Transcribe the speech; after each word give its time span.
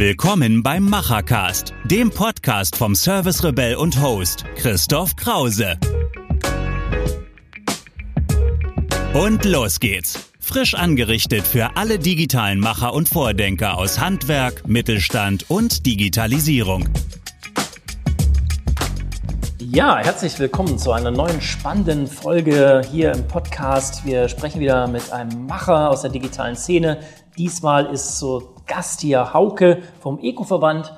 Willkommen 0.00 0.62
beim 0.62 0.88
Machercast, 0.88 1.74
dem 1.84 2.08
Podcast 2.08 2.74
vom 2.74 2.94
Service 2.94 3.44
Rebell 3.44 3.74
und 3.74 4.00
Host 4.00 4.46
Christoph 4.56 5.14
Krause. 5.14 5.76
Und 9.12 9.44
los 9.44 9.78
geht's. 9.78 10.30
Frisch 10.40 10.72
angerichtet 10.72 11.46
für 11.46 11.76
alle 11.76 11.98
digitalen 11.98 12.60
Macher 12.60 12.94
und 12.94 13.10
Vordenker 13.10 13.76
aus 13.76 14.00
Handwerk, 14.00 14.66
Mittelstand 14.66 15.50
und 15.50 15.84
Digitalisierung. 15.84 16.88
Ja, 19.58 19.98
herzlich 19.98 20.38
willkommen 20.38 20.78
zu 20.78 20.92
einer 20.92 21.10
neuen 21.10 21.42
spannenden 21.42 22.06
Folge 22.06 22.80
hier 22.90 23.12
im 23.12 23.28
Podcast. 23.28 24.06
Wir 24.06 24.30
sprechen 24.30 24.60
wieder 24.60 24.88
mit 24.88 25.12
einem 25.12 25.44
Macher 25.44 25.90
aus 25.90 26.00
der 26.00 26.10
digitalen 26.10 26.56
Szene. 26.56 27.00
Diesmal 27.36 27.84
ist 27.92 28.18
so 28.18 28.54
Gast 28.70 29.00
hier 29.00 29.34
Hauke 29.34 29.82
vom 29.98 30.20
Eco-Verband. 30.20 30.94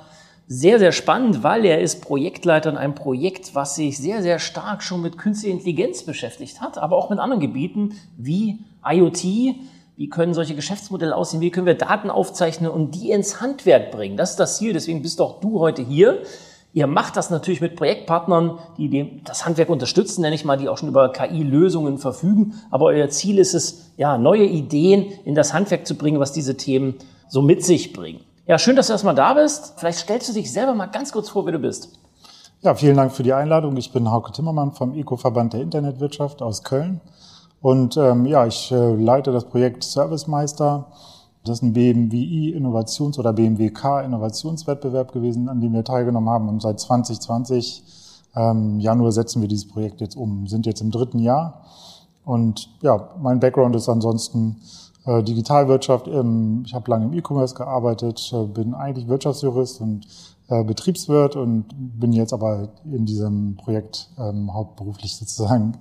Sehr, 0.46 0.78
sehr 0.78 0.92
spannend, 0.92 1.42
weil 1.42 1.64
er 1.64 1.80
ist 1.80 2.02
Projektleiter 2.02 2.68
in 2.68 2.76
einem 2.76 2.94
Projekt, 2.94 3.54
was 3.54 3.76
sich 3.76 3.96
sehr, 3.96 4.22
sehr 4.22 4.38
stark 4.38 4.82
schon 4.82 5.00
mit 5.00 5.16
künstlicher 5.16 5.54
Intelligenz 5.54 6.02
beschäftigt 6.02 6.60
hat, 6.60 6.76
aber 6.76 6.96
auch 6.96 7.08
mit 7.08 7.18
anderen 7.18 7.40
Gebieten 7.40 7.94
wie 8.18 8.58
IoT. 8.86 9.24
Wie 9.96 10.08
können 10.10 10.34
solche 10.34 10.54
Geschäftsmodelle 10.54 11.16
aussehen? 11.16 11.40
Wie 11.40 11.50
können 11.50 11.66
wir 11.66 11.74
Daten 11.74 12.10
aufzeichnen 12.10 12.70
und 12.70 12.94
die 12.94 13.10
ins 13.10 13.40
Handwerk 13.40 13.90
bringen? 13.90 14.18
Das 14.18 14.32
ist 14.32 14.40
das 14.40 14.58
Ziel. 14.58 14.74
Deswegen 14.74 15.00
bist 15.00 15.22
auch 15.22 15.40
du 15.40 15.60
heute 15.60 15.80
hier. 15.80 16.22
Ihr 16.74 16.86
macht 16.86 17.16
das 17.16 17.30
natürlich 17.30 17.62
mit 17.62 17.76
Projektpartnern, 17.76 18.58
die 18.76 19.22
das 19.24 19.46
Handwerk 19.46 19.70
unterstützen, 19.70 20.20
nenne 20.20 20.34
ich 20.34 20.44
mal, 20.44 20.58
die 20.58 20.68
auch 20.68 20.76
schon 20.76 20.88
über 20.88 21.10
KI-Lösungen 21.10 21.96
verfügen. 21.96 22.54
Aber 22.70 22.86
euer 22.86 23.08
Ziel 23.08 23.38
ist 23.38 23.54
es, 23.54 23.92
ja, 23.96 24.18
neue 24.18 24.44
Ideen 24.44 25.06
in 25.24 25.34
das 25.34 25.54
Handwerk 25.54 25.86
zu 25.86 25.96
bringen, 25.96 26.20
was 26.20 26.32
diese 26.32 26.56
Themen 26.58 26.96
so 27.32 27.40
mit 27.40 27.64
sich 27.64 27.94
bringen. 27.94 28.20
Ja, 28.46 28.58
schön, 28.58 28.76
dass 28.76 28.88
du 28.88 28.92
erstmal 28.92 29.14
da 29.14 29.32
bist. 29.32 29.74
Vielleicht 29.76 29.98
stellst 30.00 30.28
du 30.28 30.34
dich 30.34 30.52
selber 30.52 30.74
mal 30.74 30.86
ganz 30.86 31.12
kurz 31.12 31.30
vor, 31.30 31.46
wer 31.46 31.52
du 31.52 31.58
bist. 31.58 31.98
Ja, 32.60 32.74
vielen 32.74 32.96
Dank 32.96 33.12
für 33.12 33.22
die 33.22 33.32
Einladung. 33.32 33.76
Ich 33.78 33.90
bin 33.90 34.10
Hauke 34.10 34.32
Timmermann 34.32 34.72
vom 34.72 34.94
Eco-Verband 34.94 35.54
der 35.54 35.62
Internetwirtschaft 35.62 36.42
aus 36.42 36.62
Köln. 36.62 37.00
Und 37.62 37.96
ähm, 37.96 38.26
ja, 38.26 38.46
ich 38.46 38.70
äh, 38.70 38.94
leite 38.94 39.32
das 39.32 39.46
Projekt 39.46 39.82
Servicemeister 39.82 40.88
das 41.44 41.58
ist 41.58 41.62
ein 41.62 41.72
BMWI 41.72 42.54
Innovations- 42.54 43.18
oder 43.18 43.32
BMWK 43.32 44.04
Innovationswettbewerb 44.04 45.12
gewesen, 45.12 45.48
an 45.48 45.60
dem 45.60 45.72
wir 45.72 45.82
teilgenommen 45.82 46.28
haben. 46.28 46.48
Und 46.48 46.62
seit 46.62 46.78
2020 46.78 47.82
ähm, 48.36 48.78
Januar 48.78 49.10
setzen 49.10 49.40
wir 49.40 49.48
dieses 49.48 49.66
Projekt 49.66 50.00
jetzt 50.00 50.16
um, 50.16 50.46
sind 50.46 50.66
jetzt 50.66 50.80
im 50.80 50.92
dritten 50.92 51.18
Jahr. 51.18 51.64
Und 52.24 52.68
ja, 52.80 53.08
mein 53.20 53.40
Background 53.40 53.74
ist 53.74 53.88
ansonsten 53.88 54.60
äh, 55.06 55.22
Digitalwirtschaft. 55.22 56.06
Im, 56.06 56.62
ich 56.66 56.74
habe 56.74 56.90
lange 56.90 57.06
im 57.06 57.12
E-Commerce 57.12 57.54
gearbeitet, 57.54 58.32
äh, 58.32 58.44
bin 58.44 58.74
eigentlich 58.74 59.08
Wirtschaftsjurist 59.08 59.80
und 59.80 60.06
äh, 60.48 60.64
Betriebswirt 60.64 61.36
und 61.36 61.66
bin 61.72 62.12
jetzt 62.12 62.32
aber 62.32 62.68
in 62.84 63.06
diesem 63.06 63.56
Projekt 63.56 64.08
ähm, 64.18 64.52
hauptberuflich 64.52 65.16
sozusagen 65.18 65.78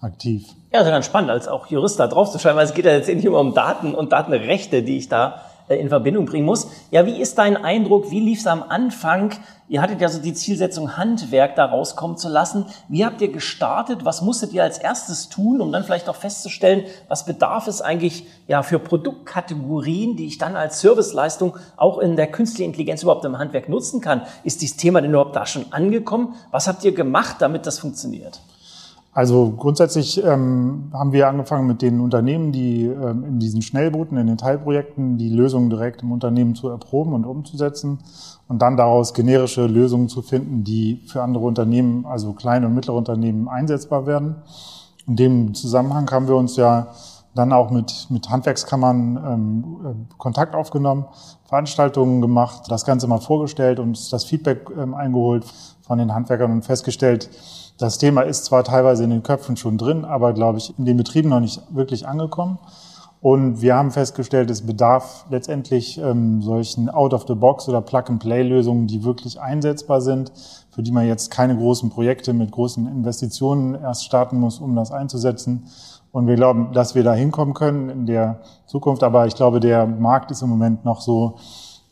aktiv. 0.00 0.48
Ja, 0.72 0.80
also 0.80 0.90
ganz 0.90 1.06
spannend, 1.06 1.30
als 1.30 1.48
auch 1.48 1.66
Jurist 1.66 1.98
da 1.98 2.06
drauf 2.06 2.30
zu 2.30 2.38
schreiben, 2.38 2.56
weil 2.56 2.66
es 2.66 2.74
geht 2.74 2.84
ja 2.84 2.92
jetzt 2.92 3.08
nicht 3.08 3.24
immer 3.24 3.40
um 3.40 3.54
Daten 3.54 3.94
und 3.94 4.12
Datenrechte, 4.12 4.82
die 4.82 4.98
ich 4.98 5.08
da 5.08 5.42
in 5.78 5.88
Verbindung 5.88 6.26
bringen 6.26 6.46
muss. 6.46 6.68
Ja, 6.90 7.06
wie 7.06 7.20
ist 7.20 7.38
dein 7.38 7.56
Eindruck? 7.56 8.10
Wie 8.10 8.20
lief 8.20 8.40
es 8.40 8.46
am 8.46 8.62
Anfang? 8.62 9.32
Ihr 9.68 9.80
hattet 9.80 10.00
ja 10.00 10.08
so 10.08 10.20
die 10.20 10.34
Zielsetzung, 10.34 10.96
Handwerk 10.96 11.56
da 11.56 11.64
rauskommen 11.64 12.16
zu 12.18 12.28
lassen. 12.28 12.66
Wie 12.88 13.04
habt 13.04 13.20
ihr 13.22 13.32
gestartet? 13.32 14.04
Was 14.04 14.20
musstet 14.20 14.52
ihr 14.52 14.62
als 14.62 14.78
erstes 14.78 15.28
tun, 15.28 15.60
um 15.60 15.72
dann 15.72 15.84
vielleicht 15.84 16.08
auch 16.08 16.16
festzustellen, 16.16 16.84
was 17.08 17.24
bedarf 17.24 17.66
es 17.68 17.80
eigentlich 17.80 18.26
ja 18.48 18.62
für 18.62 18.78
Produktkategorien, 18.78 20.16
die 20.16 20.26
ich 20.26 20.38
dann 20.38 20.56
als 20.56 20.80
Serviceleistung 20.80 21.56
auch 21.76 21.98
in 21.98 22.16
der 22.16 22.26
künstlichen 22.26 22.70
Intelligenz 22.70 23.02
überhaupt 23.02 23.24
im 23.24 23.38
Handwerk 23.38 23.68
nutzen 23.68 24.00
kann? 24.00 24.22
Ist 24.44 24.60
dieses 24.60 24.76
Thema 24.76 25.00
denn 25.00 25.10
überhaupt 25.10 25.36
da 25.36 25.46
schon 25.46 25.72
angekommen? 25.72 26.34
Was 26.50 26.68
habt 26.68 26.84
ihr 26.84 26.92
gemacht, 26.92 27.36
damit 27.40 27.66
das 27.66 27.78
funktioniert? 27.78 28.40
Also 29.14 29.50
grundsätzlich 29.50 30.24
ähm, 30.24 30.90
haben 30.94 31.12
wir 31.12 31.28
angefangen 31.28 31.66
mit 31.66 31.82
den 31.82 32.00
Unternehmen, 32.00 32.50
die 32.50 32.86
ähm, 32.86 33.24
in 33.24 33.38
diesen 33.38 33.60
Schnellbooten, 33.60 34.16
in 34.16 34.26
den 34.26 34.38
Teilprojekten 34.38 35.18
die 35.18 35.28
Lösungen 35.28 35.68
direkt 35.68 36.02
im 36.02 36.12
Unternehmen 36.12 36.54
zu 36.54 36.70
erproben 36.70 37.12
und 37.12 37.26
umzusetzen 37.26 37.98
und 38.48 38.62
dann 38.62 38.78
daraus 38.78 39.12
generische 39.12 39.66
Lösungen 39.66 40.08
zu 40.08 40.22
finden, 40.22 40.64
die 40.64 41.02
für 41.06 41.22
andere 41.22 41.44
Unternehmen, 41.44 42.06
also 42.06 42.32
kleine 42.32 42.66
und 42.66 42.74
mittlere 42.74 42.96
Unternehmen 42.96 43.48
einsetzbar 43.48 44.06
werden. 44.06 44.36
In 45.06 45.16
dem 45.16 45.54
Zusammenhang 45.54 46.10
haben 46.10 46.26
wir 46.26 46.36
uns 46.36 46.56
ja 46.56 46.86
dann 47.34 47.52
auch 47.52 47.70
mit, 47.70 48.06
mit 48.08 48.30
Handwerkskammern 48.30 49.16
ähm, 49.16 49.76
äh, 49.84 50.14
Kontakt 50.16 50.54
aufgenommen, 50.54 51.04
Veranstaltungen 51.44 52.22
gemacht, 52.22 52.62
das 52.68 52.86
Ganze 52.86 53.08
mal 53.08 53.20
vorgestellt 53.20 53.78
und 53.78 54.10
das 54.10 54.24
Feedback 54.24 54.70
ähm, 54.78 54.94
eingeholt 54.94 55.44
von 55.82 55.98
den 55.98 56.14
Handwerkern 56.14 56.50
und 56.50 56.64
festgestellt, 56.64 57.28
das 57.82 57.98
Thema 57.98 58.22
ist 58.22 58.44
zwar 58.44 58.64
teilweise 58.64 59.04
in 59.04 59.10
den 59.10 59.22
Köpfen 59.22 59.56
schon 59.56 59.76
drin, 59.76 60.04
aber 60.04 60.32
glaube 60.32 60.58
ich 60.58 60.78
in 60.78 60.84
den 60.84 60.96
Betrieben 60.96 61.28
noch 61.30 61.40
nicht 61.40 61.60
wirklich 61.70 62.06
angekommen. 62.06 62.58
Und 63.20 63.60
wir 63.60 63.76
haben 63.76 63.92
festgestellt, 63.92 64.50
es 64.50 64.66
bedarf 64.66 65.26
letztendlich 65.30 65.96
ähm, 65.98 66.42
solchen 66.42 66.90
Out-of-the-Box 66.90 67.68
oder 67.68 67.80
Plug-and-Play-Lösungen, 67.80 68.88
die 68.88 69.04
wirklich 69.04 69.40
einsetzbar 69.40 70.00
sind, 70.00 70.32
für 70.70 70.82
die 70.82 70.90
man 70.90 71.06
jetzt 71.06 71.30
keine 71.30 71.56
großen 71.56 71.88
Projekte 71.90 72.32
mit 72.32 72.50
großen 72.50 72.86
Investitionen 72.88 73.76
erst 73.76 74.04
starten 74.04 74.40
muss, 74.40 74.58
um 74.58 74.74
das 74.74 74.90
einzusetzen. 74.90 75.68
Und 76.10 76.26
wir 76.26 76.34
glauben, 76.34 76.72
dass 76.72 76.96
wir 76.96 77.04
da 77.04 77.14
hinkommen 77.14 77.54
können 77.54 77.90
in 77.90 78.06
der 78.06 78.40
Zukunft. 78.66 79.04
Aber 79.04 79.26
ich 79.26 79.36
glaube, 79.36 79.60
der 79.60 79.86
Markt 79.86 80.32
ist 80.32 80.42
im 80.42 80.48
Moment 80.48 80.84
noch 80.84 81.00
so, 81.00 81.36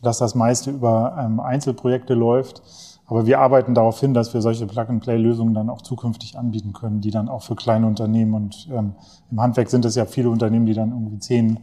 dass 0.02 0.18
das 0.18 0.34
meiste 0.34 0.70
über 0.70 1.16
ähm, 1.18 1.38
Einzelprojekte 1.38 2.14
läuft. 2.14 2.62
Aber 3.10 3.26
wir 3.26 3.40
arbeiten 3.40 3.74
darauf 3.74 3.98
hin, 3.98 4.14
dass 4.14 4.32
wir 4.34 4.40
solche 4.40 4.66
Plug-and-Play-Lösungen 4.66 5.52
dann 5.52 5.68
auch 5.68 5.82
zukünftig 5.82 6.38
anbieten 6.38 6.72
können, 6.72 7.00
die 7.00 7.10
dann 7.10 7.28
auch 7.28 7.42
für 7.42 7.56
kleine 7.56 7.88
Unternehmen 7.88 8.34
und 8.34 8.68
ähm, 8.72 8.94
im 9.32 9.40
Handwerk 9.40 9.68
sind 9.68 9.84
es 9.84 9.96
ja 9.96 10.04
viele 10.06 10.30
Unternehmen, 10.30 10.64
die 10.64 10.74
dann 10.74 10.90
irgendwie 10.90 11.18
zehn 11.18 11.58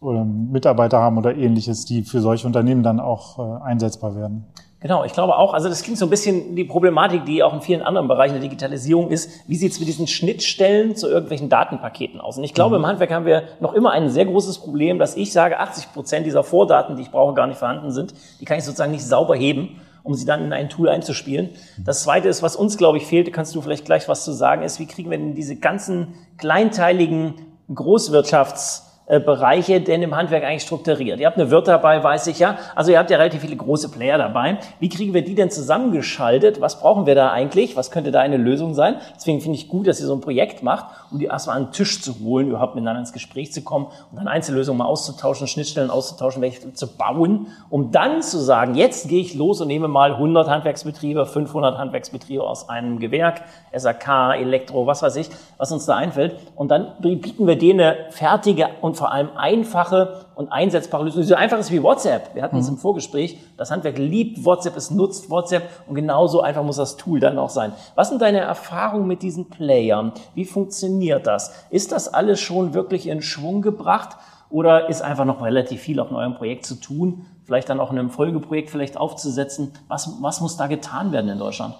oder 0.00 0.24
Mitarbeiter 0.24 0.98
haben 0.98 1.18
oder 1.18 1.36
ähnliches, 1.36 1.84
die 1.84 2.02
für 2.02 2.22
solche 2.22 2.46
Unternehmen 2.46 2.82
dann 2.82 2.98
auch 2.98 3.38
äh, 3.38 3.64
einsetzbar 3.64 4.16
werden. 4.16 4.46
Genau, 4.80 5.04
ich 5.04 5.12
glaube 5.12 5.36
auch, 5.36 5.52
also 5.52 5.68
das 5.68 5.82
klingt 5.82 5.98
so 5.98 6.06
ein 6.06 6.10
bisschen 6.10 6.56
die 6.56 6.64
Problematik, 6.64 7.26
die 7.26 7.42
auch 7.42 7.52
in 7.52 7.60
vielen 7.60 7.82
anderen 7.82 8.08
Bereichen 8.08 8.32
der 8.32 8.42
Digitalisierung 8.42 9.10
ist. 9.10 9.30
Wie 9.46 9.56
sieht 9.56 9.72
es 9.72 9.78
mit 9.78 9.88
diesen 9.88 10.06
Schnittstellen 10.06 10.96
zu 10.96 11.08
irgendwelchen 11.08 11.50
Datenpaketen 11.50 12.22
aus? 12.22 12.38
Und 12.38 12.44
ich 12.44 12.54
glaube, 12.54 12.78
mhm. 12.78 12.84
im 12.84 12.88
Handwerk 12.88 13.10
haben 13.10 13.26
wir 13.26 13.42
noch 13.60 13.74
immer 13.74 13.90
ein 13.90 14.08
sehr 14.08 14.24
großes 14.24 14.60
Problem, 14.60 14.98
dass 14.98 15.14
ich 15.14 15.30
sage, 15.30 15.60
80 15.60 15.92
Prozent 15.92 16.24
dieser 16.24 16.42
Vordaten, 16.42 16.96
die 16.96 17.02
ich 17.02 17.10
brauche, 17.10 17.34
gar 17.34 17.46
nicht 17.46 17.58
vorhanden 17.58 17.90
sind. 17.90 18.14
Die 18.40 18.46
kann 18.46 18.56
ich 18.56 18.64
sozusagen 18.64 18.92
nicht 18.92 19.04
sauber 19.04 19.34
heben 19.36 19.80
um 20.06 20.14
sie 20.14 20.24
dann 20.24 20.44
in 20.44 20.52
ein 20.52 20.68
Tool 20.68 20.88
einzuspielen. 20.88 21.50
Das 21.84 22.02
zweite 22.02 22.28
ist, 22.28 22.42
was 22.42 22.56
uns, 22.56 22.78
glaube 22.78 22.98
ich, 22.98 23.06
fehlt, 23.06 23.32
kannst 23.32 23.54
du 23.54 23.60
vielleicht 23.60 23.84
gleich 23.84 24.08
was 24.08 24.24
zu 24.24 24.32
sagen, 24.32 24.62
ist, 24.62 24.80
wie 24.80 24.86
kriegen 24.86 25.10
wir 25.10 25.18
denn 25.18 25.34
diese 25.34 25.56
ganzen 25.56 26.14
kleinteiligen 26.38 27.34
Großwirtschafts- 27.70 28.85
Bereiche 29.06 29.80
denn 29.80 30.02
im 30.02 30.16
Handwerk 30.16 30.42
eigentlich 30.42 30.62
strukturiert? 30.62 31.20
Ihr 31.20 31.26
habt 31.26 31.38
eine 31.38 31.48
Wirt 31.52 31.68
dabei, 31.68 32.02
weiß 32.02 32.26
ich 32.26 32.40
ja. 32.40 32.58
Also 32.74 32.90
ihr 32.90 32.98
habt 32.98 33.08
ja 33.08 33.18
relativ 33.18 33.42
viele 33.42 33.54
große 33.54 33.88
Player 33.90 34.18
dabei. 34.18 34.58
Wie 34.80 34.88
kriegen 34.88 35.14
wir 35.14 35.22
die 35.22 35.36
denn 35.36 35.48
zusammengeschaltet? 35.48 36.60
Was 36.60 36.80
brauchen 36.80 37.06
wir 37.06 37.14
da 37.14 37.30
eigentlich? 37.30 37.76
Was 37.76 37.92
könnte 37.92 38.10
da 38.10 38.18
eine 38.18 38.36
Lösung 38.36 38.74
sein? 38.74 38.96
Deswegen 39.14 39.40
finde 39.40 39.58
ich 39.58 39.68
gut, 39.68 39.86
dass 39.86 40.00
ihr 40.00 40.06
so 40.06 40.14
ein 40.14 40.20
Projekt 40.20 40.64
macht, 40.64 40.86
um 41.12 41.20
die 41.20 41.26
erstmal 41.26 41.56
an 41.56 41.66
den 41.66 41.72
Tisch 41.72 42.02
zu 42.02 42.18
holen, 42.18 42.48
überhaupt 42.48 42.74
miteinander 42.74 42.98
ins 42.98 43.12
Gespräch 43.12 43.52
zu 43.52 43.62
kommen 43.62 43.86
und 44.10 44.18
dann 44.18 44.26
Einzellösungen 44.26 44.78
mal 44.78 44.86
auszutauschen, 44.86 45.46
Schnittstellen 45.46 45.90
auszutauschen, 45.90 46.42
welche 46.42 46.72
zu 46.72 46.88
bauen, 46.88 47.46
um 47.70 47.92
dann 47.92 48.22
zu 48.22 48.38
sagen, 48.38 48.74
jetzt 48.74 49.08
gehe 49.08 49.20
ich 49.20 49.36
los 49.36 49.60
und 49.60 49.68
nehme 49.68 49.86
mal 49.86 50.14
100 50.14 50.48
Handwerksbetriebe, 50.48 51.26
500 51.26 51.78
Handwerksbetriebe 51.78 52.42
aus 52.42 52.68
einem 52.68 52.98
Gewerk, 52.98 53.42
SAK, 53.72 54.34
Elektro, 54.40 54.88
was 54.88 55.02
weiß 55.02 55.14
ich, 55.14 55.28
was 55.58 55.70
uns 55.70 55.86
da 55.86 55.94
einfällt. 55.94 56.34
Und 56.56 56.72
dann 56.72 56.88
bieten 56.98 57.46
wir 57.46 57.56
denen 57.56 57.80
eine 57.80 57.96
fertige 58.10 58.70
und 58.80 58.95
vor 58.96 59.12
allem 59.12 59.30
einfache 59.36 60.26
und 60.34 60.50
einsetzbare 60.50 61.04
Lösungen. 61.04 61.26
So 61.26 61.34
einfach 61.34 61.58
ist 61.58 61.70
wie 61.70 61.82
WhatsApp. 61.82 62.34
Wir 62.34 62.42
hatten 62.42 62.56
es 62.58 62.66
mhm. 62.66 62.74
im 62.74 62.78
Vorgespräch. 62.78 63.38
Das 63.56 63.70
Handwerk 63.70 63.98
liebt 63.98 64.44
WhatsApp, 64.44 64.76
es 64.76 64.90
nutzt 64.90 65.30
WhatsApp 65.30 65.68
und 65.86 65.94
genauso 65.94 66.40
einfach 66.40 66.62
muss 66.62 66.76
das 66.76 66.96
Tool 66.96 67.20
dann 67.20 67.38
auch 67.38 67.50
sein. 67.50 67.72
Was 67.94 68.08
sind 68.08 68.22
deine 68.22 68.40
Erfahrungen 68.40 69.06
mit 69.06 69.22
diesen 69.22 69.48
Playern? 69.48 70.12
Wie 70.34 70.44
funktioniert 70.44 71.26
das? 71.26 71.52
Ist 71.70 71.92
das 71.92 72.12
alles 72.12 72.40
schon 72.40 72.74
wirklich 72.74 73.06
in 73.06 73.22
Schwung 73.22 73.62
gebracht? 73.62 74.16
Oder 74.48 74.88
ist 74.88 75.02
einfach 75.02 75.24
noch 75.24 75.42
relativ 75.42 75.80
viel 75.80 75.98
auf 76.00 76.12
eurem 76.12 76.34
Projekt 76.34 76.66
zu 76.66 76.76
tun? 76.76 77.26
Vielleicht 77.44 77.68
dann 77.68 77.80
auch 77.80 77.90
in 77.90 77.98
einem 77.98 78.10
Folgeprojekt 78.10 78.70
vielleicht 78.70 78.96
aufzusetzen? 78.96 79.72
Was, 79.88 80.16
was 80.20 80.40
muss 80.40 80.56
da 80.56 80.66
getan 80.66 81.12
werden 81.12 81.28
in 81.28 81.38
Deutschland? 81.38 81.74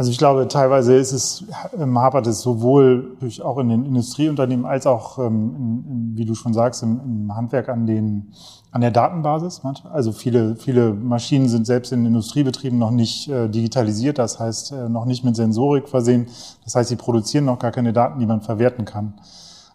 Also 0.00 0.12
ich 0.12 0.16
glaube, 0.16 0.48
teilweise 0.48 0.96
ist 0.96 1.12
es, 1.12 1.44
ähm, 1.78 1.98
hapert 1.98 2.26
es 2.26 2.40
sowohl 2.40 3.18
durch 3.20 3.42
auch 3.42 3.58
in 3.58 3.68
den 3.68 3.84
Industrieunternehmen 3.84 4.64
als 4.64 4.86
auch, 4.86 5.18
ähm, 5.18 5.54
in, 5.54 5.92
in, 5.92 6.12
wie 6.16 6.24
du 6.24 6.34
schon 6.34 6.54
sagst, 6.54 6.82
im, 6.82 6.98
im, 7.04 7.36
Handwerk 7.36 7.68
an 7.68 7.86
den, 7.86 8.32
an 8.70 8.80
der 8.80 8.92
Datenbasis. 8.92 9.60
Also 9.92 10.12
viele, 10.12 10.56
viele 10.56 10.94
Maschinen 10.94 11.50
sind 11.50 11.66
selbst 11.66 11.92
in 11.92 12.06
Industriebetrieben 12.06 12.78
noch 12.78 12.92
nicht 12.92 13.28
äh, 13.28 13.50
digitalisiert, 13.50 14.16
das 14.16 14.40
heißt 14.40 14.72
äh, 14.72 14.88
noch 14.88 15.04
nicht 15.04 15.22
mit 15.22 15.36
Sensorik 15.36 15.86
versehen. 15.86 16.28
Das 16.64 16.74
heißt, 16.76 16.88
sie 16.88 16.96
produzieren 16.96 17.44
noch 17.44 17.58
gar 17.58 17.70
keine 17.70 17.92
Daten, 17.92 18.20
die 18.20 18.26
man 18.26 18.40
verwerten 18.40 18.86
kann. 18.86 19.12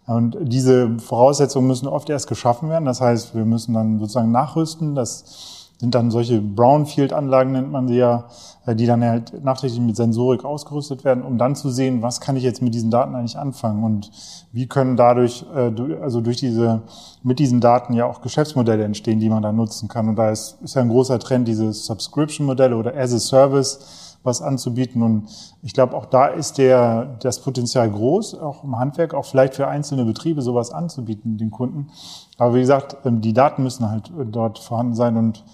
Und 0.08 0.36
diese 0.40 0.98
Voraussetzungen 0.98 1.68
müssen 1.68 1.86
oft 1.86 2.10
erst 2.10 2.26
geschaffen 2.26 2.68
werden. 2.68 2.84
Das 2.84 3.00
heißt, 3.00 3.36
wir 3.36 3.44
müssen 3.44 3.74
dann 3.74 4.00
sozusagen 4.00 4.32
nachrüsten, 4.32 4.96
dass 4.96 5.55
sind 5.78 5.94
dann 5.94 6.10
solche 6.10 6.40
Brownfield-Anlagen, 6.40 7.52
nennt 7.52 7.70
man 7.70 7.86
sie 7.86 7.96
ja, 7.96 8.28
äh, 8.64 8.74
die 8.74 8.86
dann 8.86 9.04
halt 9.04 9.44
nachträglich 9.44 9.80
mit 9.80 9.96
Sensorik 9.96 10.44
ausgerüstet 10.44 11.04
werden, 11.04 11.22
um 11.22 11.36
dann 11.36 11.54
zu 11.54 11.70
sehen, 11.70 12.00
was 12.02 12.20
kann 12.20 12.36
ich 12.36 12.42
jetzt 12.42 12.62
mit 12.62 12.74
diesen 12.74 12.90
Daten 12.90 13.14
eigentlich 13.14 13.38
anfangen 13.38 13.84
und 13.84 14.10
wie 14.52 14.66
können 14.66 14.96
dadurch, 14.96 15.44
äh, 15.54 15.72
also 16.00 16.20
durch 16.22 16.38
diese, 16.38 16.82
mit 17.22 17.38
diesen 17.38 17.60
Daten 17.60 17.92
ja 17.92 18.06
auch 18.06 18.22
Geschäftsmodelle 18.22 18.84
entstehen, 18.84 19.20
die 19.20 19.28
man 19.28 19.42
dann 19.42 19.56
nutzen 19.56 19.88
kann. 19.88 20.08
Und 20.08 20.16
da 20.16 20.30
ist, 20.30 20.58
ist 20.62 20.74
ja 20.76 20.82
ein 20.82 20.88
großer 20.88 21.18
Trend, 21.18 21.46
diese 21.46 21.72
Subscription-Modelle 21.72 22.76
oder 22.76 22.96
as 22.96 23.12
a 23.12 23.18
Service, 23.18 24.05
was 24.26 24.42
anzubieten. 24.42 25.02
Und 25.02 25.28
ich 25.62 25.72
glaube, 25.72 25.96
auch 25.96 26.06
da 26.06 26.26
ist 26.26 26.58
der, 26.58 27.16
das 27.20 27.40
Potenzial 27.40 27.90
groß, 27.90 28.38
auch 28.38 28.64
im 28.64 28.78
Handwerk, 28.78 29.14
auch 29.14 29.24
vielleicht 29.24 29.54
für 29.54 29.68
einzelne 29.68 30.04
Betriebe 30.04 30.42
sowas 30.42 30.70
anzubieten, 30.70 31.38
den 31.38 31.50
Kunden. 31.50 31.88
Aber 32.36 32.54
wie 32.54 32.60
gesagt, 32.60 32.96
ähm, 33.04 33.20
die 33.20 33.32
Daten 33.32 33.62
müssen 33.62 33.88
halt 33.88 34.10
äh, 34.10 34.26
dort 34.26 34.58
vorhanden 34.58 34.94
sein 34.94 35.16
und 35.16 35.44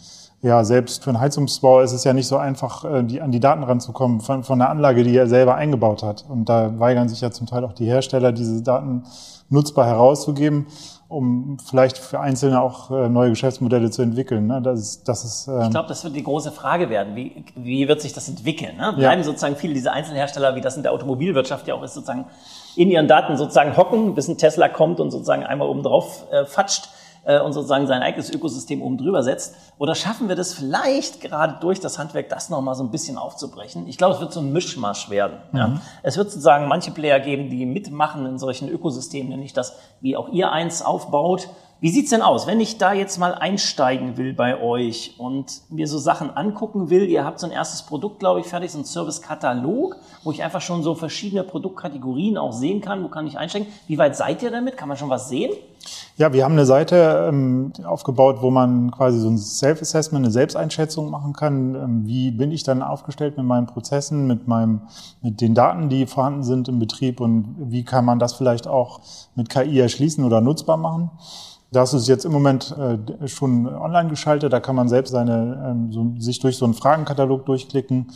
ja, 0.42 0.64
selbst 0.64 1.04
für 1.04 1.10
einen 1.10 1.20
Heizungsbau 1.20 1.80
ist 1.80 1.92
es 1.92 2.04
ja 2.04 2.12
nicht 2.12 2.26
so 2.26 2.36
einfach, 2.36 2.84
äh, 2.84 3.02
die, 3.04 3.20
an 3.20 3.30
die 3.30 3.40
Daten 3.40 3.62
ranzukommen 3.62 4.20
von, 4.20 4.42
von 4.44 4.60
einer 4.60 4.70
Anlage, 4.70 5.04
die 5.04 5.16
er 5.16 5.28
selber 5.28 5.54
eingebaut 5.54 6.02
hat. 6.02 6.24
Und 6.28 6.48
da 6.48 6.78
weigern 6.78 7.08
sich 7.08 7.20
ja 7.20 7.30
zum 7.30 7.46
Teil 7.46 7.64
auch 7.64 7.72
die 7.72 7.86
Hersteller, 7.86 8.32
diese 8.32 8.62
Daten 8.62 9.04
nutzbar 9.48 9.86
herauszugeben 9.86 10.66
um 11.12 11.58
vielleicht 11.58 11.98
für 11.98 12.20
Einzelne 12.20 12.62
auch 12.62 12.90
äh, 12.90 13.08
neue 13.08 13.30
Geschäftsmodelle 13.30 13.90
zu 13.90 14.00
entwickeln. 14.00 14.46
Ne? 14.46 14.62
Das 14.62 14.80
ist, 14.80 15.08
das 15.08 15.24
ist, 15.24 15.46
ähm 15.46 15.64
ich 15.64 15.70
glaube, 15.70 15.88
das 15.88 16.02
wird 16.04 16.16
die 16.16 16.22
große 16.22 16.50
Frage 16.50 16.88
werden. 16.88 17.14
Wie, 17.14 17.44
wie 17.54 17.86
wird 17.86 18.00
sich 18.00 18.14
das 18.14 18.28
entwickeln? 18.28 18.78
Ne? 18.78 18.94
Bleiben 18.96 19.20
ja. 19.20 19.24
sozusagen 19.24 19.56
viele 19.56 19.74
dieser 19.74 19.92
Einzelhersteller, 19.92 20.56
wie 20.56 20.62
das 20.62 20.76
in 20.76 20.82
der 20.82 20.92
Automobilwirtschaft 20.92 21.68
ja 21.68 21.74
auch 21.74 21.82
ist, 21.82 21.92
sozusagen 21.92 22.24
in 22.76 22.90
ihren 22.90 23.08
Daten 23.08 23.36
sozusagen 23.36 23.76
hocken, 23.76 24.14
bis 24.14 24.28
ein 24.28 24.38
Tesla 24.38 24.70
kommt 24.70 25.00
und 25.00 25.10
sozusagen 25.10 25.44
einmal 25.44 25.68
oben 25.68 25.82
drauf 25.82 26.24
äh, 26.32 26.46
fatscht 26.46 26.88
äh, 27.24 27.40
und 27.40 27.52
sozusagen 27.52 27.86
sein 27.86 28.02
eigenes 28.02 28.30
Ökosystem 28.30 28.82
oben 28.82 28.98
drüber 28.98 29.22
setzt? 29.22 29.54
Oder 29.78 29.94
schaffen 29.94 30.28
wir 30.28 30.36
das 30.36 30.52
vielleicht 30.52 31.20
gerade 31.20 31.58
durch 31.60 31.80
das 31.80 31.98
Handwerk, 31.98 32.28
das 32.28 32.50
nochmal 32.50 32.74
so 32.74 32.84
ein 32.84 32.90
bisschen 32.90 33.18
aufzubrechen? 33.18 33.86
Ich 33.88 33.98
glaube, 33.98 34.14
es 34.14 34.20
wird 34.20 34.32
so 34.32 34.40
ein 34.40 34.52
Mischmasch 34.52 35.10
werden. 35.10 35.38
Mhm. 35.52 35.58
Ja. 35.58 35.80
Es 36.02 36.16
wird 36.16 36.30
sozusagen 36.30 36.68
manche 36.68 36.90
Player 36.90 37.20
geben, 37.20 37.50
die 37.50 37.66
mitmachen 37.66 38.26
in 38.26 38.38
solchen 38.38 38.68
Ökosystemen, 38.68 39.30
nämlich 39.30 39.52
das, 39.52 39.76
wie 40.00 40.16
auch 40.16 40.28
ihr 40.28 40.52
eins 40.52 40.82
aufbaut, 40.82 41.48
wie 41.82 41.90
sieht's 41.90 42.10
denn 42.10 42.22
aus, 42.22 42.46
wenn 42.46 42.60
ich 42.60 42.78
da 42.78 42.92
jetzt 42.92 43.18
mal 43.18 43.34
einsteigen 43.34 44.16
will 44.16 44.34
bei 44.34 44.62
euch 44.62 45.16
und 45.18 45.62
mir 45.68 45.88
so 45.88 45.98
Sachen 45.98 46.30
angucken 46.30 46.90
will? 46.90 47.08
Ihr 47.08 47.24
habt 47.24 47.40
so 47.40 47.46
ein 47.48 47.52
erstes 47.52 47.82
Produkt, 47.82 48.20
glaube 48.20 48.38
ich, 48.38 48.46
fertig, 48.46 48.70
so 48.70 48.78
ein 48.78 48.84
Service-Katalog, 48.84 49.96
wo 50.22 50.30
ich 50.30 50.44
einfach 50.44 50.60
schon 50.60 50.84
so 50.84 50.94
verschiedene 50.94 51.42
Produktkategorien 51.42 52.38
auch 52.38 52.52
sehen 52.52 52.82
kann. 52.82 53.02
Wo 53.02 53.08
kann 53.08 53.26
ich 53.26 53.36
einsteigen? 53.36 53.66
Wie 53.88 53.98
weit 53.98 54.14
seid 54.14 54.44
ihr 54.44 54.52
damit? 54.52 54.76
Kann 54.76 54.86
man 54.86 54.96
schon 54.96 55.10
was 55.10 55.28
sehen? 55.28 55.50
Ja, 56.16 56.32
wir 56.32 56.44
haben 56.44 56.52
eine 56.52 56.66
Seite 56.66 57.26
ähm, 57.28 57.72
aufgebaut, 57.82 58.42
wo 58.42 58.52
man 58.52 58.92
quasi 58.92 59.18
so 59.18 59.28
ein 59.28 59.36
Self-Assessment, 59.36 60.24
eine 60.24 60.30
Selbsteinschätzung 60.30 61.10
machen 61.10 61.32
kann. 61.32 61.74
Ähm, 61.74 62.06
wie 62.06 62.30
bin 62.30 62.52
ich 62.52 62.62
dann 62.62 62.80
aufgestellt 62.84 63.36
mit 63.36 63.46
meinen 63.46 63.66
Prozessen, 63.66 64.28
mit 64.28 64.46
meinem, 64.46 64.82
mit 65.20 65.40
den 65.40 65.56
Daten, 65.56 65.88
die 65.88 66.06
vorhanden 66.06 66.44
sind 66.44 66.68
im 66.68 66.78
Betrieb 66.78 67.20
und 67.20 67.56
wie 67.58 67.82
kann 67.82 68.04
man 68.04 68.20
das 68.20 68.34
vielleicht 68.34 68.68
auch 68.68 69.00
mit 69.34 69.48
KI 69.48 69.80
erschließen 69.80 70.24
oder 70.24 70.40
nutzbar 70.40 70.76
machen? 70.76 71.10
Das 71.72 71.94
ist 71.94 72.06
jetzt 72.06 72.26
im 72.26 72.32
Moment 72.32 72.76
äh, 72.78 73.26
schon 73.28 73.66
online 73.66 74.10
geschaltet. 74.10 74.52
Da 74.52 74.60
kann 74.60 74.76
man 74.76 74.88
selbst 74.88 75.10
seine, 75.10 75.64
ähm, 75.66 75.90
so, 75.90 76.12
sich 76.18 76.38
durch 76.38 76.58
so 76.58 76.66
einen 76.66 76.74
Fragenkatalog 76.74 77.46
durchklicken, 77.46 78.12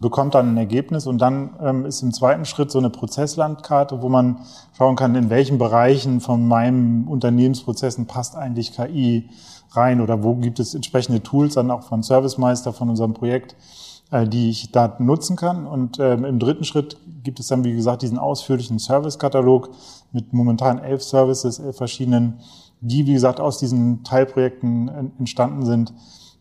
bekommt 0.00 0.34
dann 0.34 0.52
ein 0.52 0.56
Ergebnis 0.58 1.06
und 1.06 1.18
dann 1.18 1.50
ähm, 1.62 1.86
ist 1.86 2.02
im 2.02 2.12
zweiten 2.12 2.44
Schritt 2.44 2.70
so 2.70 2.78
eine 2.78 2.90
Prozesslandkarte, 2.90 4.02
wo 4.02 4.10
man 4.10 4.40
schauen 4.76 4.96
kann, 4.96 5.14
in 5.14 5.30
welchen 5.30 5.56
Bereichen 5.56 6.20
von 6.20 6.46
meinen 6.46 7.06
Unternehmensprozessen 7.08 8.06
passt 8.06 8.36
eigentlich 8.36 8.72
KI 8.72 9.30
rein 9.70 10.02
oder 10.02 10.22
wo 10.22 10.34
gibt 10.34 10.60
es 10.60 10.74
entsprechende 10.74 11.22
Tools 11.22 11.54
dann 11.54 11.70
auch 11.70 11.84
von 11.84 12.02
Servicemeister 12.02 12.74
von 12.74 12.90
unserem 12.90 13.14
Projekt, 13.14 13.56
äh, 14.10 14.26
die 14.26 14.50
ich 14.50 14.72
da 14.72 14.96
nutzen 14.98 15.36
kann. 15.36 15.66
Und 15.66 15.98
ähm, 16.00 16.26
im 16.26 16.38
dritten 16.38 16.64
Schritt 16.64 16.98
gibt 17.22 17.40
es 17.40 17.46
dann, 17.46 17.64
wie 17.64 17.72
gesagt, 17.72 18.02
diesen 18.02 18.18
ausführlichen 18.18 18.78
Servicekatalog 18.78 19.70
mit 20.12 20.34
momentan 20.34 20.78
elf 20.78 21.02
Services, 21.02 21.58
elf 21.58 21.76
verschiedenen 21.76 22.40
die, 22.80 23.06
wie 23.06 23.12
gesagt, 23.12 23.40
aus 23.40 23.58
diesen 23.58 24.04
Teilprojekten 24.04 25.12
entstanden 25.18 25.64
sind, 25.64 25.92